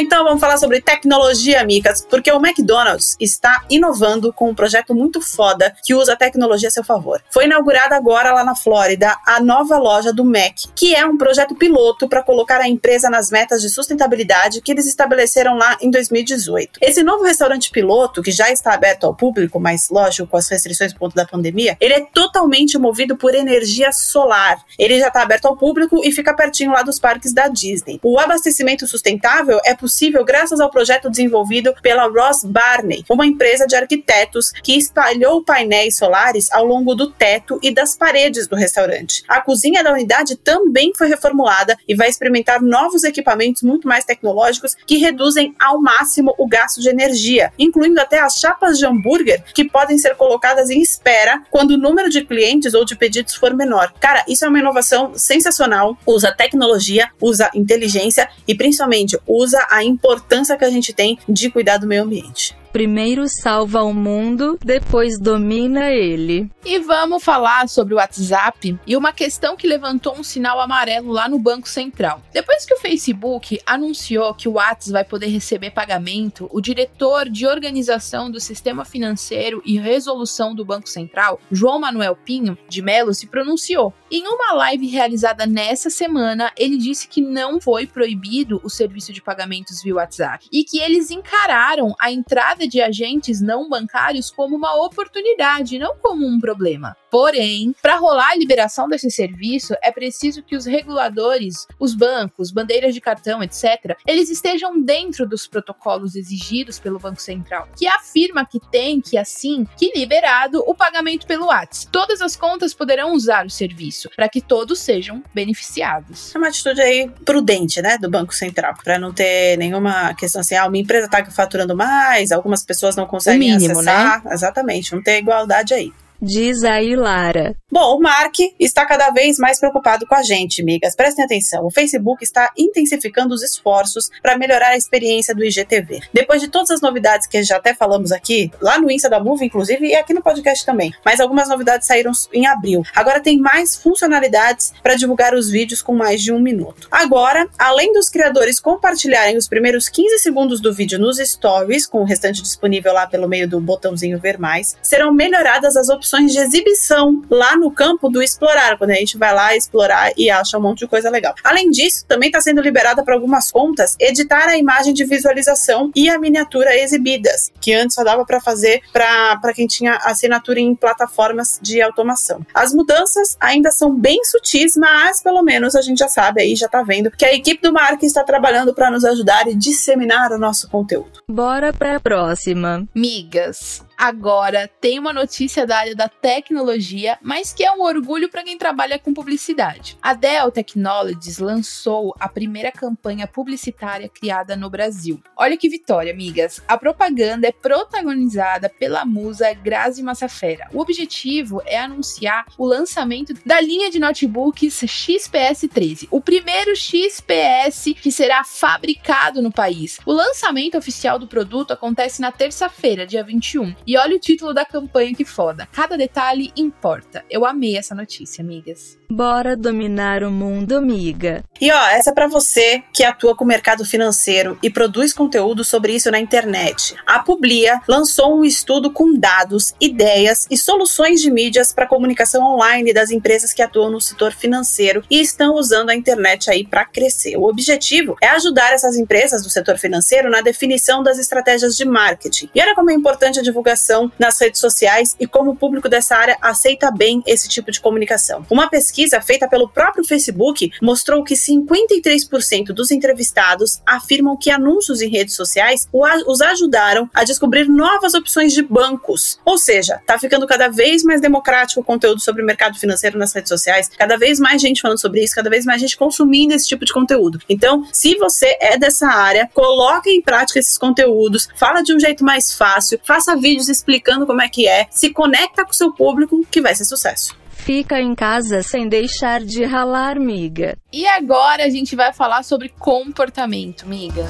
então, 0.00 0.24
vamos 0.24 0.40
falar 0.40 0.56
sobre 0.56 0.80
tecnologia, 0.80 1.62
Micas, 1.62 2.06
porque 2.08 2.32
o 2.32 2.36
McDonald's 2.36 3.16
está 3.20 3.64
inovando 3.68 4.32
com 4.32 4.48
um 4.48 4.54
projeto 4.54 4.94
muito 4.94 5.20
foda 5.20 5.74
que 5.84 5.94
usa 5.94 6.14
a 6.14 6.16
tecnologia 6.16 6.68
a 6.68 6.70
seu 6.70 6.82
favor. 6.82 7.22
Foi 7.30 7.44
inaugurada 7.44 7.94
agora 7.94 8.32
lá 8.32 8.42
na 8.42 8.54
Flórida 8.54 9.14
a 9.26 9.40
nova 9.40 9.76
loja 9.76 10.10
do 10.10 10.24
Mac, 10.24 10.56
que 10.74 10.94
é 10.94 11.04
um 11.04 11.18
projeto 11.18 11.54
piloto 11.54 12.08
para 12.08 12.22
colocar 12.22 12.62
a 12.62 12.68
empresa 12.68 13.10
nas 13.10 13.30
metas 13.30 13.60
de 13.60 13.68
sustentabilidade 13.68 14.62
que 14.62 14.72
eles 14.72 14.86
estabeleceram 14.86 15.58
lá 15.58 15.76
em 15.82 15.90
2018. 15.90 16.78
Esse 16.80 17.02
novo 17.02 17.22
restaurante 17.22 17.70
piloto, 17.70 18.22
que 18.22 18.30
já 18.30 18.50
está 18.50 18.72
aberto 18.72 19.04
ao 19.04 19.14
público, 19.14 19.60
mas 19.60 19.90
lógico, 19.90 20.28
com 20.28 20.38
as 20.38 20.48
restrições 20.48 20.94
por 20.94 21.00
conta 21.00 21.16
da 21.16 21.26
pandemia, 21.26 21.76
ele 21.78 21.92
é 21.92 22.00
totalmente 22.00 22.78
movido 22.78 23.18
por 23.18 23.34
energia 23.34 23.92
solar. 23.92 24.64
Ele 24.78 24.98
já 24.98 25.08
está 25.08 25.20
aberto 25.20 25.44
ao 25.44 25.58
público 25.58 26.00
e 26.02 26.10
fica 26.10 26.34
pertinho 26.34 26.72
lá 26.72 26.82
dos 26.82 26.98
parques 26.98 27.34
da 27.34 27.48
Disney. 27.48 28.00
O 28.02 28.18
abastecimento 28.18 28.86
sustentável 28.86 29.60
é 29.62 29.74
possível 29.74 29.89
graças 30.24 30.60
ao 30.60 30.70
projeto 30.70 31.10
desenvolvido 31.10 31.74
pela 31.82 32.08
Ross 32.08 32.44
Barney, 32.44 33.04
uma 33.08 33.26
empresa 33.26 33.66
de 33.66 33.76
arquitetos 33.76 34.50
que 34.62 34.76
espalhou 34.76 35.44
painéis 35.44 35.96
solares 35.96 36.50
ao 36.52 36.64
longo 36.64 36.94
do 36.94 37.10
teto 37.10 37.58
e 37.62 37.70
das 37.70 37.96
paredes 37.96 38.46
do 38.46 38.56
restaurante. 38.56 39.22
A 39.28 39.40
cozinha 39.40 39.82
da 39.82 39.92
unidade 39.92 40.36
também 40.36 40.92
foi 40.96 41.08
reformulada 41.08 41.76
e 41.86 41.94
vai 41.94 42.08
experimentar 42.08 42.62
novos 42.62 43.04
equipamentos 43.04 43.62
muito 43.62 43.86
mais 43.86 44.04
tecnológicos 44.04 44.74
que 44.86 44.96
reduzem 44.96 45.54
ao 45.60 45.80
máximo 45.80 46.34
o 46.38 46.48
gasto 46.48 46.80
de 46.80 46.88
energia, 46.88 47.52
incluindo 47.58 48.00
até 48.00 48.20
as 48.20 48.38
chapas 48.38 48.78
de 48.78 48.86
hambúrguer 48.86 49.42
que 49.52 49.64
podem 49.64 49.98
ser 49.98 50.14
colocadas 50.14 50.70
em 50.70 50.80
espera 50.80 51.42
quando 51.50 51.72
o 51.72 51.78
número 51.78 52.08
de 52.08 52.24
clientes 52.24 52.74
ou 52.74 52.84
de 52.84 52.96
pedidos 52.96 53.34
for 53.34 53.54
menor. 53.54 53.92
Cara, 54.00 54.24
isso 54.26 54.44
é 54.44 54.48
uma 54.48 54.58
inovação 54.58 55.12
sensacional. 55.16 55.98
Usa 56.06 56.32
tecnologia, 56.32 57.10
usa 57.20 57.50
inteligência 57.54 58.28
e 58.48 58.54
principalmente 58.54 59.18
usa 59.26 59.50
usa 59.50 59.66
a 59.80 59.84
importância 59.84 60.56
que 60.56 60.64
a 60.64 60.70
gente 60.70 60.92
tem 60.92 61.18
de 61.28 61.50
cuidar 61.50 61.78
do 61.78 61.86
meio 61.86 62.02
ambiente. 62.02 62.56
Primeiro 62.72 63.28
salva 63.28 63.82
o 63.82 63.92
mundo, 63.92 64.56
depois 64.64 65.18
domina 65.18 65.90
ele. 65.90 66.48
E 66.64 66.78
vamos 66.78 67.22
falar 67.22 67.68
sobre 67.68 67.94
o 67.94 67.96
WhatsApp 67.96 68.78
e 68.86 68.96
uma 68.96 69.12
questão 69.12 69.56
que 69.56 69.66
levantou 69.66 70.16
um 70.16 70.22
sinal 70.22 70.60
amarelo 70.60 71.10
lá 71.10 71.28
no 71.28 71.38
Banco 71.38 71.68
Central. 71.68 72.22
Depois 72.32 72.64
que 72.64 72.74
o 72.74 72.78
Facebook 72.78 73.60
anunciou 73.66 74.32
que 74.34 74.48
o 74.48 74.52
WhatsApp 74.52 74.92
vai 74.92 75.04
poder 75.04 75.26
receber 75.26 75.70
pagamento, 75.70 76.48
o 76.52 76.60
diretor 76.60 77.28
de 77.28 77.46
organização 77.46 78.30
do 78.30 78.38
sistema 78.38 78.84
financeiro 78.84 79.60
e 79.64 79.78
resolução 79.78 80.54
do 80.54 80.64
Banco 80.64 80.88
Central, 80.88 81.40
João 81.50 81.80
Manuel 81.80 82.14
Pinho 82.14 82.56
de 82.68 82.82
Melo, 82.82 83.12
se 83.12 83.26
pronunciou. 83.26 83.92
Em 84.10 84.26
uma 84.26 84.52
live 84.54 84.86
realizada 84.86 85.46
nessa 85.46 85.90
semana, 85.90 86.52
ele 86.56 86.76
disse 86.76 87.08
que 87.08 87.20
não 87.20 87.60
foi 87.60 87.86
proibido 87.86 88.60
o 88.62 88.70
serviço 88.70 89.12
de 89.12 89.22
pagamentos 89.22 89.82
via 89.82 89.94
WhatsApp 89.94 90.46
e 90.52 90.64
que 90.64 90.78
eles 90.78 91.10
encararam 91.10 91.94
a 92.00 92.10
entrada 92.10 92.59
de 92.66 92.80
agentes 92.80 93.40
não 93.40 93.68
bancários 93.68 94.30
como 94.30 94.56
uma 94.56 94.74
oportunidade, 94.84 95.78
não 95.78 95.96
como 95.96 96.26
um 96.26 96.40
problema. 96.40 96.96
Porém, 97.10 97.74
para 97.80 97.96
rolar 97.96 98.30
a 98.30 98.36
liberação 98.36 98.88
desse 98.88 99.10
serviço, 99.10 99.74
é 99.82 99.90
preciso 99.90 100.42
que 100.42 100.54
os 100.54 100.66
reguladores, 100.66 101.66
os 101.78 101.94
bancos, 101.94 102.50
bandeiras 102.50 102.94
de 102.94 103.00
cartão, 103.00 103.42
etc., 103.42 103.96
eles 104.06 104.30
estejam 104.30 104.80
dentro 104.80 105.26
dos 105.26 105.46
protocolos 105.46 106.14
exigidos 106.14 106.78
pelo 106.78 106.98
Banco 106.98 107.20
Central, 107.20 107.68
que 107.76 107.86
afirma 107.86 108.44
que 108.44 108.60
tem 108.70 109.00
que, 109.00 109.16
assim, 109.16 109.66
que 109.76 109.92
liberado 109.94 110.62
o 110.66 110.74
pagamento 110.74 111.26
pelo 111.26 111.46
WhatsApp. 111.46 111.90
Todas 111.90 112.20
as 112.20 112.36
contas 112.36 112.74
poderão 112.74 113.12
usar 113.12 113.46
o 113.46 113.50
serviço, 113.50 114.10
para 114.14 114.28
que 114.28 114.40
todos 114.40 114.78
sejam 114.78 115.22
beneficiados. 115.34 116.34
É 116.34 116.38
uma 116.38 116.48
atitude 116.48 116.80
aí 116.80 117.10
prudente, 117.24 117.80
né, 117.80 117.96
do 117.98 118.10
Banco 118.10 118.34
Central, 118.34 118.74
para 118.82 118.98
não 118.98 119.12
ter 119.12 119.56
nenhuma 119.56 120.14
questão 120.14 120.40
assim, 120.40 120.54
ah, 120.54 120.66
uma 120.66 120.78
empresa 120.78 121.06
está 121.06 121.24
faturando 121.30 121.76
mais, 121.76 122.30
alguma 122.30 122.50
algumas 122.50 122.64
pessoas 122.64 122.96
não 122.96 123.06
conseguem 123.06 123.38
mínimo, 123.38 123.80
né? 123.80 123.92
acessar. 123.92 124.24
Né? 124.24 124.34
Exatamente, 124.34 124.94
não 124.94 125.02
tem 125.02 125.20
igualdade 125.20 125.72
aí. 125.72 125.92
Diz 126.22 126.64
aí, 126.64 126.94
Lara. 126.94 127.56
Bom, 127.72 127.96
o 127.96 128.00
Mark 128.00 128.34
está 128.58 128.84
cada 128.84 129.10
vez 129.10 129.38
mais 129.38 129.58
preocupado 129.58 130.06
com 130.06 130.14
a 130.14 130.22
gente, 130.22 130.62
migas. 130.62 130.94
Prestem 130.94 131.24
atenção. 131.24 131.64
O 131.64 131.70
Facebook 131.70 132.22
está 132.22 132.52
intensificando 132.58 133.34
os 133.34 133.42
esforços 133.42 134.10
para 134.20 134.36
melhorar 134.36 134.70
a 134.70 134.76
experiência 134.76 135.34
do 135.34 135.42
IGTV. 135.42 136.00
Depois 136.12 136.42
de 136.42 136.48
todas 136.48 136.70
as 136.70 136.82
novidades 136.82 137.26
que 137.26 137.42
já 137.42 137.56
até 137.56 137.72
falamos 137.72 138.12
aqui, 138.12 138.50
lá 138.60 138.78
no 138.78 138.90
Insta 138.90 139.08
da 139.08 139.18
Move, 139.18 139.46
inclusive, 139.46 139.86
e 139.86 139.94
aqui 139.94 140.12
no 140.12 140.22
podcast 140.22 140.66
também. 140.66 140.92
Mas 141.02 141.20
algumas 141.20 141.48
novidades 141.48 141.86
saíram 141.86 142.12
em 142.34 142.46
abril. 142.46 142.82
Agora 142.94 143.20
tem 143.20 143.38
mais 143.38 143.76
funcionalidades 143.76 144.74
para 144.82 144.96
divulgar 144.96 145.32
os 145.32 145.48
vídeos 145.48 145.80
com 145.80 145.94
mais 145.94 146.20
de 146.20 146.32
um 146.32 146.38
minuto. 146.38 146.86
Agora, 146.90 147.48
além 147.58 147.94
dos 147.94 148.10
criadores 148.10 148.60
compartilharem 148.60 149.38
os 149.38 149.48
primeiros 149.48 149.88
15 149.88 150.18
segundos 150.18 150.60
do 150.60 150.74
vídeo 150.74 150.98
nos 150.98 151.16
stories, 151.16 151.86
com 151.86 152.02
o 152.02 152.04
restante 152.04 152.42
disponível 152.42 152.92
lá 152.92 153.06
pelo 153.06 153.28
meio 153.28 153.48
do 153.48 153.58
botãozinho 153.58 154.18
ver 154.18 154.38
mais, 154.38 154.76
serão 154.82 155.14
melhoradas 155.14 155.76
as 155.76 155.88
opções 155.88 156.09
opções 156.10 156.32
de 156.32 156.38
exibição 156.40 157.22
lá 157.30 157.56
no 157.56 157.70
campo 157.70 158.08
do 158.08 158.20
explorar, 158.20 158.76
quando 158.76 158.90
a 158.90 158.94
gente 158.94 159.16
vai 159.16 159.32
lá 159.32 159.54
explorar 159.54 160.10
e 160.16 160.28
acha 160.28 160.58
um 160.58 160.60
monte 160.60 160.80
de 160.80 160.88
coisa 160.88 161.08
legal. 161.08 161.34
Além 161.44 161.70
disso, 161.70 162.04
também 162.06 162.28
está 162.28 162.40
sendo 162.40 162.60
liberada 162.60 163.04
para 163.04 163.14
algumas 163.14 163.50
contas 163.50 163.96
editar 164.00 164.48
a 164.48 164.58
imagem 164.58 164.92
de 164.92 165.04
visualização 165.04 165.92
e 165.94 166.10
a 166.10 166.18
miniatura 166.18 166.76
exibidas, 166.76 167.52
que 167.60 167.72
antes 167.72 167.94
só 167.94 168.02
dava 168.02 168.24
para 168.24 168.40
fazer 168.40 168.82
para 168.92 169.52
quem 169.54 169.68
tinha 169.68 169.94
assinatura 170.02 170.58
em 170.58 170.74
plataformas 170.74 171.60
de 171.62 171.80
automação. 171.80 172.44
As 172.52 172.74
mudanças 172.74 173.36
ainda 173.38 173.70
são 173.70 173.94
bem 173.94 174.24
sutis, 174.24 174.76
mas 174.76 175.22
pelo 175.22 175.42
menos 175.42 175.76
a 175.76 175.82
gente 175.82 175.98
já 175.98 176.08
sabe 176.08 176.42
aí, 176.42 176.56
já 176.56 176.66
está 176.66 176.82
vendo 176.82 177.10
que 177.10 177.24
a 177.24 177.32
equipe 177.32 177.62
do 177.62 177.72
Mark 177.72 178.02
está 178.02 178.24
trabalhando 178.24 178.74
para 178.74 178.90
nos 178.90 179.04
ajudar 179.04 179.46
e 179.46 179.54
disseminar 179.54 180.32
o 180.32 180.38
nosso 180.38 180.68
conteúdo. 180.68 181.20
Bora 181.30 181.72
para 181.72 181.96
a 181.96 182.00
próxima. 182.00 182.88
Migas, 182.94 183.84
agora 183.96 184.68
tem 184.80 184.98
uma 184.98 185.12
notícia 185.12 185.66
da 185.66 185.78
área 185.78 185.99
da 186.00 186.08
tecnologia, 186.08 187.18
mas 187.20 187.52
que 187.52 187.62
é 187.62 187.70
um 187.70 187.82
orgulho 187.82 188.30
para 188.30 188.42
quem 188.42 188.56
trabalha 188.56 188.98
com 188.98 189.12
publicidade. 189.12 189.98
A 190.00 190.14
Dell 190.14 190.50
Technologies 190.50 191.36
lançou 191.36 192.14
a 192.18 192.26
primeira 192.26 192.72
campanha 192.72 193.26
publicitária 193.26 194.08
criada 194.08 194.56
no 194.56 194.70
Brasil. 194.70 195.20
Olha 195.36 195.58
que 195.58 195.68
vitória, 195.68 196.10
amigas! 196.10 196.62
A 196.66 196.78
propaganda 196.78 197.46
é 197.46 197.52
protagonizada 197.52 198.70
pela 198.70 199.04
musa 199.04 199.52
Grazi 199.52 200.02
Massafera. 200.02 200.70
O 200.72 200.80
objetivo 200.80 201.60
é 201.66 201.78
anunciar 201.78 202.46
o 202.56 202.64
lançamento 202.64 203.34
da 203.44 203.60
linha 203.60 203.90
de 203.90 203.98
notebooks 203.98 204.82
XPS 204.86 205.68
13, 205.68 206.08
o 206.10 206.22
primeiro 206.22 206.74
XPS 206.74 207.92
que 208.00 208.10
será 208.10 208.42
fabricado 208.42 209.42
no 209.42 209.52
país. 209.52 209.98
O 210.06 210.12
lançamento 210.14 210.78
oficial 210.78 211.18
do 211.18 211.26
produto 211.26 211.74
acontece 211.74 212.22
na 212.22 212.32
terça-feira, 212.32 213.06
dia 213.06 213.22
21. 213.22 213.74
E 213.86 213.98
olha 213.98 214.16
o 214.16 214.20
título 214.20 214.54
da 214.54 214.64
campanha 214.64 215.14
que 215.14 215.26
foda. 215.26 215.68
Cada 215.70 215.89
detalhe 215.96 216.52
importa. 216.56 217.24
Eu 217.30 217.44
amei 217.44 217.76
essa 217.76 217.94
notícia, 217.94 218.42
amigas. 218.42 218.98
Bora 219.10 219.56
dominar 219.56 220.22
o 220.22 220.30
mundo, 220.30 220.76
amiga. 220.76 221.42
E 221.60 221.70
ó, 221.70 221.88
essa 221.88 222.10
é 222.10 222.14
para 222.14 222.28
você 222.28 222.82
que 222.92 223.02
atua 223.02 223.34
com 223.34 223.44
o 223.44 223.46
mercado 223.46 223.84
financeiro 223.84 224.58
e 224.62 224.70
produz 224.70 225.12
conteúdo 225.12 225.64
sobre 225.64 225.94
isso 225.94 226.10
na 226.10 226.20
internet. 226.20 226.94
A 227.06 227.18
Publia 227.18 227.80
lançou 227.88 228.38
um 228.38 228.44
estudo 228.44 228.90
com 228.90 229.18
dados, 229.18 229.74
ideias 229.80 230.46
e 230.50 230.56
soluções 230.56 231.20
de 231.20 231.30
mídias 231.30 231.72
para 231.72 231.86
comunicação 231.86 232.42
online 232.44 232.92
das 232.92 233.10
empresas 233.10 233.52
que 233.52 233.62
atuam 233.62 233.90
no 233.90 234.00
setor 234.00 234.32
financeiro 234.32 235.02
e 235.10 235.20
estão 235.20 235.54
usando 235.54 235.90
a 235.90 235.94
internet 235.94 236.50
aí 236.50 236.66
para 236.66 236.84
crescer. 236.84 237.36
O 237.36 237.48
objetivo 237.48 238.16
é 238.22 238.28
ajudar 238.28 238.72
essas 238.72 238.96
empresas 238.96 239.42
do 239.42 239.50
setor 239.50 239.78
financeiro 239.78 240.30
na 240.30 240.40
definição 240.40 241.02
das 241.02 241.18
estratégias 241.18 241.76
de 241.76 241.84
marketing. 241.84 242.48
E 242.54 242.60
olha 242.60 242.74
como 242.74 242.90
é 242.90 242.94
importante 242.94 243.38
a 243.38 243.42
divulgação 243.42 244.10
nas 244.18 244.40
redes 244.40 244.60
sociais 244.60 245.16
e 245.18 245.26
como 245.26 245.50
o 245.50 245.56
público 245.56 245.79
dessa 245.88 246.16
área 246.16 246.36
aceita 246.40 246.90
bem 246.90 247.22
esse 247.26 247.48
tipo 247.48 247.70
de 247.70 247.80
comunicação. 247.80 248.44
Uma 248.50 248.68
pesquisa 248.68 249.20
feita 249.20 249.48
pelo 249.48 249.68
próprio 249.68 250.04
Facebook 250.04 250.70
mostrou 250.82 251.22
que 251.24 251.34
53% 251.34 252.66
dos 252.66 252.90
entrevistados 252.90 253.80
afirmam 253.86 254.36
que 254.36 254.50
anúncios 254.50 255.00
em 255.02 255.08
redes 255.08 255.34
sociais 255.34 255.88
os 256.26 256.40
ajudaram 256.40 257.08
a 257.14 257.24
descobrir 257.24 257.68
novas 257.68 258.14
opções 258.14 258.52
de 258.52 258.62
bancos. 258.62 259.38
Ou 259.44 259.58
seja, 259.58 259.96
está 259.96 260.18
ficando 260.18 260.46
cada 260.46 260.68
vez 260.68 261.02
mais 261.02 261.20
democrático 261.20 261.80
o 261.80 261.84
conteúdo 261.84 262.20
sobre 262.20 262.42
o 262.42 262.46
mercado 262.46 262.78
financeiro 262.78 263.18
nas 263.18 263.32
redes 263.32 263.48
sociais, 263.48 263.88
cada 263.98 264.16
vez 264.16 264.38
mais 264.38 264.60
gente 264.60 264.80
falando 264.80 265.00
sobre 265.00 265.22
isso, 265.22 265.34
cada 265.34 265.50
vez 265.50 265.64
mais 265.64 265.80
gente 265.80 265.96
consumindo 265.96 266.54
esse 266.54 266.66
tipo 266.66 266.84
de 266.84 266.92
conteúdo. 266.92 267.40
Então, 267.48 267.86
se 267.92 268.16
você 268.16 268.56
é 268.60 268.78
dessa 268.78 269.08
área, 269.08 269.48
coloque 269.52 270.10
em 270.10 270.22
prática 270.22 270.58
esses 270.58 270.76
conteúdos, 270.78 271.48
fala 271.56 271.82
de 271.82 271.94
um 271.94 272.00
jeito 272.00 272.24
mais 272.24 272.52
fácil, 272.54 273.00
faça 273.04 273.36
vídeos 273.36 273.68
explicando 273.68 274.26
como 274.26 274.42
é 274.42 274.48
que 274.48 274.66
é, 274.66 274.86
se 274.90 275.10
conecta 275.10 275.64
com 275.70 275.74
o 275.74 275.76
seu 275.76 275.92
público, 275.92 276.44
que 276.50 276.60
vai 276.60 276.74
ser 276.74 276.84
sucesso. 276.84 277.34
Fica 277.50 278.00
em 278.00 278.14
casa 278.14 278.62
sem 278.62 278.88
deixar 278.88 279.40
de 279.40 279.64
ralar, 279.64 280.18
miga. 280.18 280.76
E 280.92 281.06
agora 281.06 281.64
a 281.64 281.68
gente 281.68 281.94
vai 281.94 282.12
falar 282.12 282.42
sobre 282.42 282.70
comportamento, 282.70 283.86
migas. 283.86 284.28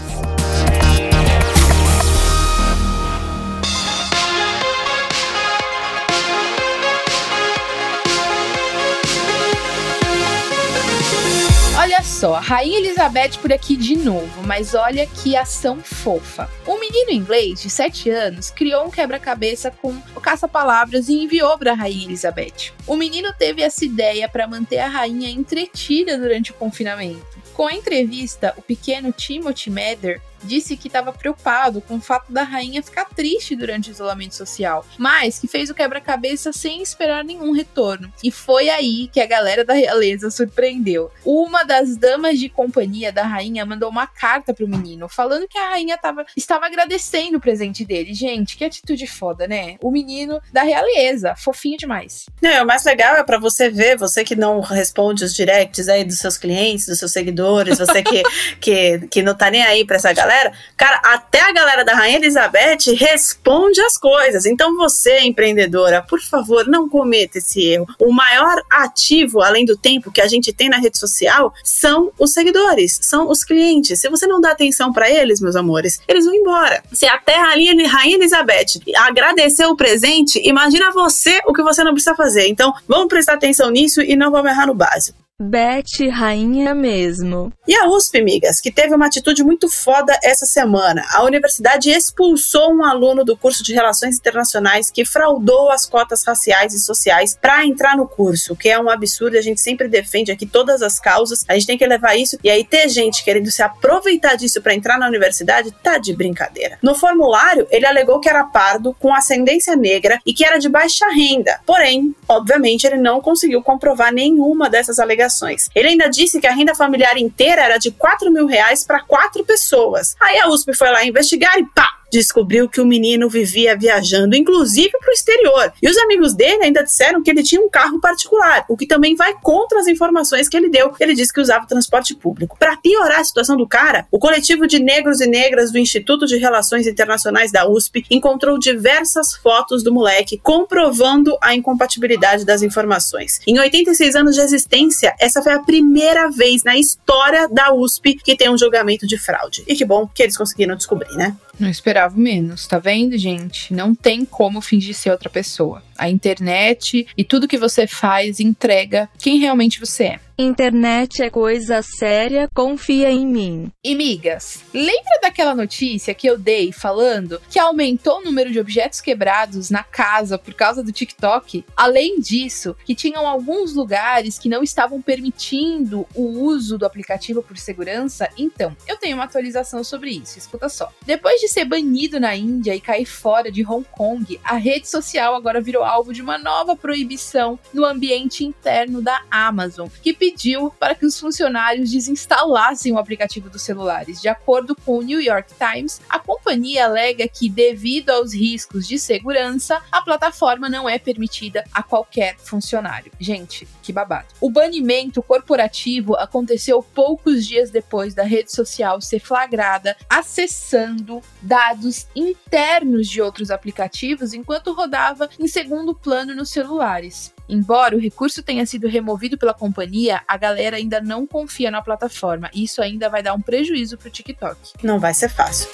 Olha 11.80 12.02
só, 12.02 12.34
Rainha 12.34 12.76
Elizabeth 12.76 13.38
por 13.40 13.50
aqui 13.50 13.74
de 13.74 13.96
novo, 13.96 14.42
mas 14.46 14.74
olha 14.74 15.06
que 15.06 15.34
ação 15.34 15.78
fofa. 15.82 16.46
Um 16.68 16.78
menino 16.78 17.10
inglês 17.10 17.62
de 17.62 17.70
7 17.70 18.10
anos 18.10 18.50
criou 18.50 18.84
um 18.84 18.90
quebra-cabeça 18.90 19.70
com 19.70 19.96
o 20.14 20.20
caça-palavras 20.20 21.08
e 21.08 21.14
enviou 21.22 21.56
para 21.56 21.72
a 21.72 21.74
Rainha 21.74 22.04
Elizabeth. 22.04 22.74
O 22.86 22.96
menino 22.96 23.32
teve 23.32 23.62
essa 23.62 23.82
ideia 23.82 24.28
para 24.28 24.46
manter 24.46 24.80
a 24.80 24.88
rainha 24.88 25.30
entretida 25.30 26.18
durante 26.18 26.50
o 26.50 26.54
confinamento. 26.54 27.24
Com 27.54 27.66
a 27.66 27.72
entrevista, 27.72 28.52
o 28.58 28.62
pequeno 28.62 29.10
Timothy 29.10 29.70
Mather 29.70 30.20
disse 30.42 30.76
que 30.76 30.88
estava 30.88 31.12
preocupado 31.12 31.80
com 31.80 31.96
o 31.96 32.00
fato 32.00 32.32
da 32.32 32.42
rainha 32.42 32.82
ficar 32.82 33.04
triste 33.04 33.54
durante 33.54 33.90
o 33.90 33.92
isolamento 33.92 34.34
social, 34.34 34.84
mas 34.96 35.38
que 35.38 35.46
fez 35.46 35.70
o 35.70 35.74
quebra-cabeça 35.74 36.52
sem 36.52 36.82
esperar 36.82 37.24
nenhum 37.24 37.52
retorno. 37.52 38.12
E 38.22 38.30
foi 38.30 38.68
aí 38.68 39.08
que 39.12 39.20
a 39.20 39.26
galera 39.26 39.64
da 39.64 39.74
realeza 39.74 40.30
surpreendeu. 40.30 41.10
Uma 41.24 41.62
das 41.62 41.96
damas 41.96 42.38
de 42.38 42.48
companhia 42.48 43.12
da 43.12 43.22
rainha 43.22 43.66
mandou 43.66 43.88
uma 43.88 44.06
carta 44.06 44.54
pro 44.54 44.68
menino, 44.68 45.08
falando 45.08 45.48
que 45.48 45.58
a 45.58 45.70
rainha 45.70 45.98
tava, 45.98 46.24
estava 46.36 46.66
agradecendo 46.66 47.38
o 47.38 47.40
presente 47.40 47.84
dele. 47.84 48.14
Gente, 48.14 48.56
que 48.56 48.64
atitude 48.64 49.06
foda, 49.06 49.46
né? 49.46 49.76
O 49.80 49.90
menino 49.90 50.40
da 50.52 50.62
realeza, 50.62 51.34
fofinho 51.36 51.76
demais. 51.76 52.26
Não, 52.40 52.64
o 52.64 52.66
mais 52.66 52.84
legal 52.84 53.16
é 53.16 53.24
para 53.24 53.38
você 53.38 53.68
ver, 53.68 53.96
você 53.96 54.24
que 54.24 54.36
não 54.36 54.60
responde 54.60 55.24
os 55.24 55.34
directs 55.34 55.88
aí 55.88 56.04
dos 56.04 56.18
seus 56.18 56.38
clientes, 56.38 56.86
dos 56.86 56.98
seus 56.98 57.12
seguidores, 57.12 57.78
você 57.78 58.02
que, 58.02 58.22
que, 58.60 59.06
que 59.08 59.22
não 59.22 59.34
tá 59.34 59.50
nem 59.50 59.62
aí 59.62 59.84
pra 59.84 59.96
essa 59.96 60.12
galera 60.12 60.29
galera, 60.30 60.52
cara, 60.76 61.00
até 61.02 61.40
a 61.40 61.52
galera 61.52 61.84
da 61.84 61.94
Rainha 61.94 62.18
Elizabeth 62.18 62.94
responde 62.96 63.80
as 63.80 63.98
coisas. 63.98 64.46
Então 64.46 64.76
você, 64.76 65.20
empreendedora, 65.20 66.02
por 66.02 66.20
favor, 66.20 66.66
não 66.68 66.88
cometa 66.88 67.38
esse 67.38 67.60
erro. 67.62 67.86
O 67.98 68.12
maior 68.12 68.62
ativo, 68.70 69.42
além 69.42 69.64
do 69.64 69.76
tempo 69.76 70.12
que 70.12 70.20
a 70.20 70.28
gente 70.28 70.52
tem 70.52 70.68
na 70.68 70.78
rede 70.78 70.98
social, 70.98 71.52
são 71.64 72.12
os 72.18 72.32
seguidores, 72.32 73.00
são 73.02 73.28
os 73.28 73.42
clientes. 73.42 74.00
Se 74.00 74.08
você 74.08 74.26
não 74.26 74.40
dá 74.40 74.52
atenção 74.52 74.92
para 74.92 75.10
eles, 75.10 75.40
meus 75.40 75.56
amores, 75.56 76.00
eles 76.06 76.24
vão 76.24 76.34
embora. 76.34 76.82
Se 76.92 77.06
até 77.06 77.34
a 77.34 77.44
Rainha, 77.44 78.14
Elizabeth 78.14 78.80
agradecer 78.96 79.66
o 79.66 79.76
presente, 79.76 80.40
imagina 80.44 80.92
você 80.92 81.40
o 81.46 81.52
que 81.52 81.62
você 81.62 81.82
não 81.82 81.92
precisa 81.92 82.14
fazer. 82.14 82.46
Então, 82.48 82.72
vamos 82.86 83.08
prestar 83.08 83.34
atenção 83.34 83.70
nisso 83.70 84.00
e 84.00 84.14
não 84.14 84.30
vamos 84.30 84.50
errar 84.50 84.66
no 84.66 84.74
básico. 84.74 85.18
Beth 85.42 86.06
rainha 86.12 86.74
mesmo. 86.74 87.50
E 87.66 87.74
a 87.74 87.88
USP, 87.88 88.18
amigas, 88.18 88.60
que 88.60 88.70
teve 88.70 88.94
uma 88.94 89.06
atitude 89.06 89.42
muito 89.42 89.70
foda 89.70 90.14
essa 90.22 90.44
semana. 90.44 91.02
A 91.12 91.24
universidade 91.24 91.90
expulsou 91.90 92.74
um 92.74 92.84
aluno 92.84 93.24
do 93.24 93.34
curso 93.34 93.62
de 93.62 93.72
Relações 93.72 94.18
Internacionais 94.18 94.90
que 94.90 95.02
fraudou 95.02 95.70
as 95.70 95.86
cotas 95.86 96.22
raciais 96.26 96.74
e 96.74 96.78
sociais 96.78 97.38
para 97.40 97.64
entrar 97.64 97.96
no 97.96 98.06
curso, 98.06 98.54
que 98.54 98.68
é 98.68 98.78
um 98.78 98.90
absurdo. 98.90 99.38
A 99.38 99.40
gente 99.40 99.62
sempre 99.62 99.88
defende 99.88 100.30
aqui 100.30 100.44
todas 100.44 100.82
as 100.82 101.00
causas. 101.00 101.42
A 101.48 101.54
gente 101.54 101.68
tem 101.68 101.78
que 101.78 101.86
levar 101.86 102.16
isso. 102.16 102.36
E 102.44 102.50
aí 102.50 102.62
ter 102.62 102.90
gente 102.90 103.24
querendo 103.24 103.50
se 103.50 103.62
aproveitar 103.62 104.34
disso 104.34 104.60
para 104.60 104.74
entrar 104.74 104.98
na 104.98 105.08
universidade 105.08 105.72
tá 105.82 105.96
de 105.96 106.14
brincadeira. 106.14 106.78
No 106.82 106.94
formulário, 106.94 107.66
ele 107.70 107.86
alegou 107.86 108.20
que 108.20 108.28
era 108.28 108.44
pardo, 108.44 108.94
com 109.00 109.14
ascendência 109.14 109.74
negra 109.74 110.18
e 110.26 110.34
que 110.34 110.44
era 110.44 110.58
de 110.58 110.68
baixa 110.68 111.06
renda. 111.08 111.60
Porém, 111.64 112.14
obviamente, 112.28 112.84
ele 112.84 112.98
não 112.98 113.22
conseguiu 113.22 113.62
comprovar 113.62 114.12
nenhuma 114.12 114.68
dessas 114.68 114.98
alegações 114.98 115.29
ele 115.74 115.88
ainda 115.88 116.08
disse 116.08 116.40
que 116.40 116.46
a 116.46 116.52
renda 116.52 116.74
familiar 116.74 117.16
inteira 117.16 117.62
era 117.62 117.78
de 117.78 117.90
4 117.90 118.30
mil 118.30 118.46
reais 118.46 118.84
para 118.84 119.00
quatro 119.00 119.44
pessoas. 119.44 120.16
Aí 120.20 120.38
a 120.38 120.48
USP 120.48 120.74
foi 120.74 120.90
lá 120.90 121.04
investigar 121.04 121.58
e 121.58 121.66
pá! 121.66 121.99
Descobriu 122.10 122.68
que 122.68 122.80
o 122.80 122.86
menino 122.86 123.28
vivia 123.28 123.76
viajando, 123.76 124.36
inclusive 124.36 124.90
para 124.90 125.10
o 125.10 125.12
exterior. 125.12 125.72
E 125.80 125.88
os 125.88 125.96
amigos 125.98 126.34
dele 126.34 126.64
ainda 126.64 126.82
disseram 126.82 127.22
que 127.22 127.30
ele 127.30 127.42
tinha 127.42 127.60
um 127.60 127.68
carro 127.68 128.00
particular, 128.00 128.64
o 128.68 128.76
que 128.76 128.86
também 128.86 129.14
vai 129.14 129.34
contra 129.40 129.78
as 129.80 129.86
informações 129.86 130.48
que 130.48 130.56
ele 130.56 130.68
deu. 130.68 130.92
Ele 130.98 131.14
disse 131.14 131.32
que 131.32 131.40
usava 131.40 131.66
transporte 131.66 132.14
público. 132.14 132.56
Para 132.58 132.76
piorar 132.76 133.20
a 133.20 133.24
situação 133.24 133.56
do 133.56 133.66
cara, 133.66 134.06
o 134.10 134.18
coletivo 134.18 134.66
de 134.66 134.78
negros 134.78 135.20
e 135.20 135.26
negras 135.26 135.70
do 135.70 135.78
Instituto 135.78 136.26
de 136.26 136.36
Relações 136.36 136.86
Internacionais 136.86 137.52
da 137.52 137.68
USP 137.68 138.04
encontrou 138.10 138.58
diversas 138.58 139.34
fotos 139.34 139.82
do 139.82 139.92
moleque 139.92 140.38
comprovando 140.42 141.36
a 141.40 141.54
incompatibilidade 141.54 142.44
das 142.44 142.62
informações. 142.62 143.40
Em 143.46 143.58
86 143.58 144.16
anos 144.16 144.34
de 144.34 144.40
existência, 144.40 145.14
essa 145.18 145.42
foi 145.42 145.52
a 145.52 145.60
primeira 145.60 146.30
vez 146.30 146.64
na 146.64 146.76
história 146.76 147.48
da 147.48 147.72
USP 147.72 148.14
que 148.14 148.36
tem 148.36 148.50
um 148.50 148.58
julgamento 148.58 149.06
de 149.06 149.18
fraude. 149.18 149.62
E 149.66 149.74
que 149.74 149.84
bom 149.84 150.06
que 150.06 150.22
eles 150.22 150.36
conseguiram 150.36 150.76
descobrir, 150.76 151.12
né? 151.14 151.36
Não 151.60 151.68
esperava 151.68 152.16
menos, 152.16 152.66
tá 152.66 152.78
vendo, 152.78 153.18
gente? 153.18 153.74
Não 153.74 153.94
tem 153.94 154.24
como 154.24 154.62
fingir 154.62 154.94
ser 154.94 155.10
outra 155.10 155.28
pessoa. 155.28 155.82
A 156.00 156.08
internet 156.08 157.06
e 157.14 157.22
tudo 157.22 157.46
que 157.46 157.58
você 157.58 157.86
faz 157.86 158.40
entrega 158.40 159.06
quem 159.18 159.38
realmente 159.38 159.78
você 159.78 160.04
é. 160.04 160.20
Internet 160.42 161.22
é 161.22 161.28
coisa 161.28 161.82
séria, 161.82 162.48
confia 162.54 163.10
em 163.10 163.26
mim. 163.26 163.70
E 163.84 163.94
migas, 163.94 164.64
lembra 164.72 165.20
daquela 165.20 165.54
notícia 165.54 166.14
que 166.14 166.26
eu 166.26 166.38
dei 166.38 166.72
falando 166.72 167.38
que 167.50 167.58
aumentou 167.58 168.18
o 168.18 168.24
número 168.24 168.50
de 168.50 168.58
objetos 168.58 169.02
quebrados 169.02 169.68
na 169.68 169.82
casa 169.82 170.38
por 170.38 170.54
causa 170.54 170.82
do 170.82 170.92
TikTok? 170.92 171.62
Além 171.76 172.20
disso, 172.20 172.74
que 172.86 172.94
tinham 172.94 173.26
alguns 173.26 173.74
lugares 173.74 174.38
que 174.38 174.48
não 174.48 174.62
estavam 174.62 175.02
permitindo 175.02 176.06
o 176.14 176.22
uso 176.22 176.78
do 176.78 176.86
aplicativo 176.86 177.42
por 177.42 177.58
segurança? 177.58 178.26
Então, 178.38 178.74
eu 178.88 178.96
tenho 178.96 179.16
uma 179.16 179.24
atualização 179.24 179.84
sobre 179.84 180.10
isso, 180.10 180.38
escuta 180.38 180.70
só. 180.70 180.90
Depois 181.04 181.38
de 181.38 181.48
ser 181.48 181.66
banido 181.66 182.18
na 182.18 182.34
Índia 182.34 182.74
e 182.74 182.80
cair 182.80 183.04
fora 183.04 183.52
de 183.52 183.62
Hong 183.62 183.86
Kong, 183.90 184.40
a 184.42 184.56
rede 184.56 184.88
social 184.88 185.34
agora 185.34 185.60
virou 185.60 185.84
alvo 185.90 186.12
de 186.12 186.22
uma 186.22 186.38
nova 186.38 186.76
proibição 186.76 187.58
no 187.74 187.84
ambiente 187.84 188.44
interno 188.44 189.02
da 189.02 189.22
Amazon, 189.30 189.88
que 190.02 190.12
pediu 190.12 190.70
para 190.78 190.94
que 190.94 191.04
os 191.04 191.18
funcionários 191.18 191.90
desinstalassem 191.90 192.92
o 192.92 192.98
aplicativo 192.98 193.50
dos 193.50 193.62
celulares. 193.62 194.20
De 194.20 194.28
acordo 194.28 194.76
com 194.76 194.98
o 194.98 195.02
New 195.02 195.20
York 195.20 195.52
Times, 195.58 196.00
a 196.08 196.18
companhia 196.18 196.84
alega 196.84 197.26
que, 197.26 197.48
devido 197.48 198.10
aos 198.10 198.32
riscos 198.32 198.86
de 198.86 198.98
segurança, 198.98 199.82
a 199.90 200.00
plataforma 200.00 200.68
não 200.68 200.88
é 200.88 200.98
permitida 200.98 201.64
a 201.72 201.82
qualquer 201.82 202.36
funcionário. 202.38 203.10
Gente, 203.18 203.66
que 203.82 203.92
babado. 203.92 204.28
O 204.40 204.50
banimento 204.50 205.22
corporativo 205.22 206.14
aconteceu 206.14 206.82
poucos 206.82 207.46
dias 207.46 207.70
depois 207.70 208.14
da 208.14 208.22
rede 208.22 208.52
social 208.52 209.00
ser 209.00 209.18
flagrada 209.18 209.96
acessando 210.08 211.20
dados 211.42 212.06
internos 212.14 213.08
de 213.08 213.20
outros 213.20 213.50
aplicativos 213.50 214.32
enquanto 214.32 214.72
rodava 214.72 215.28
em 215.38 215.48
segundo 215.48 215.79
plano 215.94 216.34
nos 216.34 216.50
celulares. 216.50 217.32
Embora 217.48 217.96
o 217.96 218.00
recurso 218.00 218.42
tenha 218.42 218.64
sido 218.64 218.86
removido 218.86 219.36
pela 219.36 219.52
companhia, 219.52 220.22
a 220.26 220.36
galera 220.36 220.76
ainda 220.76 221.00
não 221.00 221.26
confia 221.26 221.70
na 221.70 221.82
plataforma 221.82 222.48
e 222.54 222.64
isso 222.64 222.80
ainda 222.80 223.08
vai 223.08 223.22
dar 223.22 223.34
um 223.34 223.40
prejuízo 223.40 223.98
pro 223.98 224.10
TikTok. 224.10 224.56
Não 224.82 225.00
vai 225.00 225.12
ser 225.14 225.28
fácil. 225.28 225.68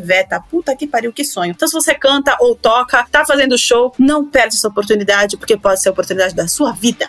Puta 0.51 0.75
que 0.77 0.87
pariu, 0.87 1.13
que 1.13 1.25
sonho. 1.25 1.51
Então 1.51 1.69
se 1.69 1.75
você 1.75 1.95
canta 1.95 2.37
ou 2.41 2.55
toca, 2.55 3.07
tá 3.11 3.25
fazendo 3.25 3.57
show, 3.59 3.95
não 3.99 4.25
perde 4.25 4.57
essa 4.57 4.69
oportunidade, 4.69 5.37
porque 5.37 5.57
pode 5.57 5.81
ser 5.81 5.89
a 5.89 5.93
oportunidade 5.93 6.35
da 6.35 6.49
sua 6.49 6.73
vida. 6.73 7.09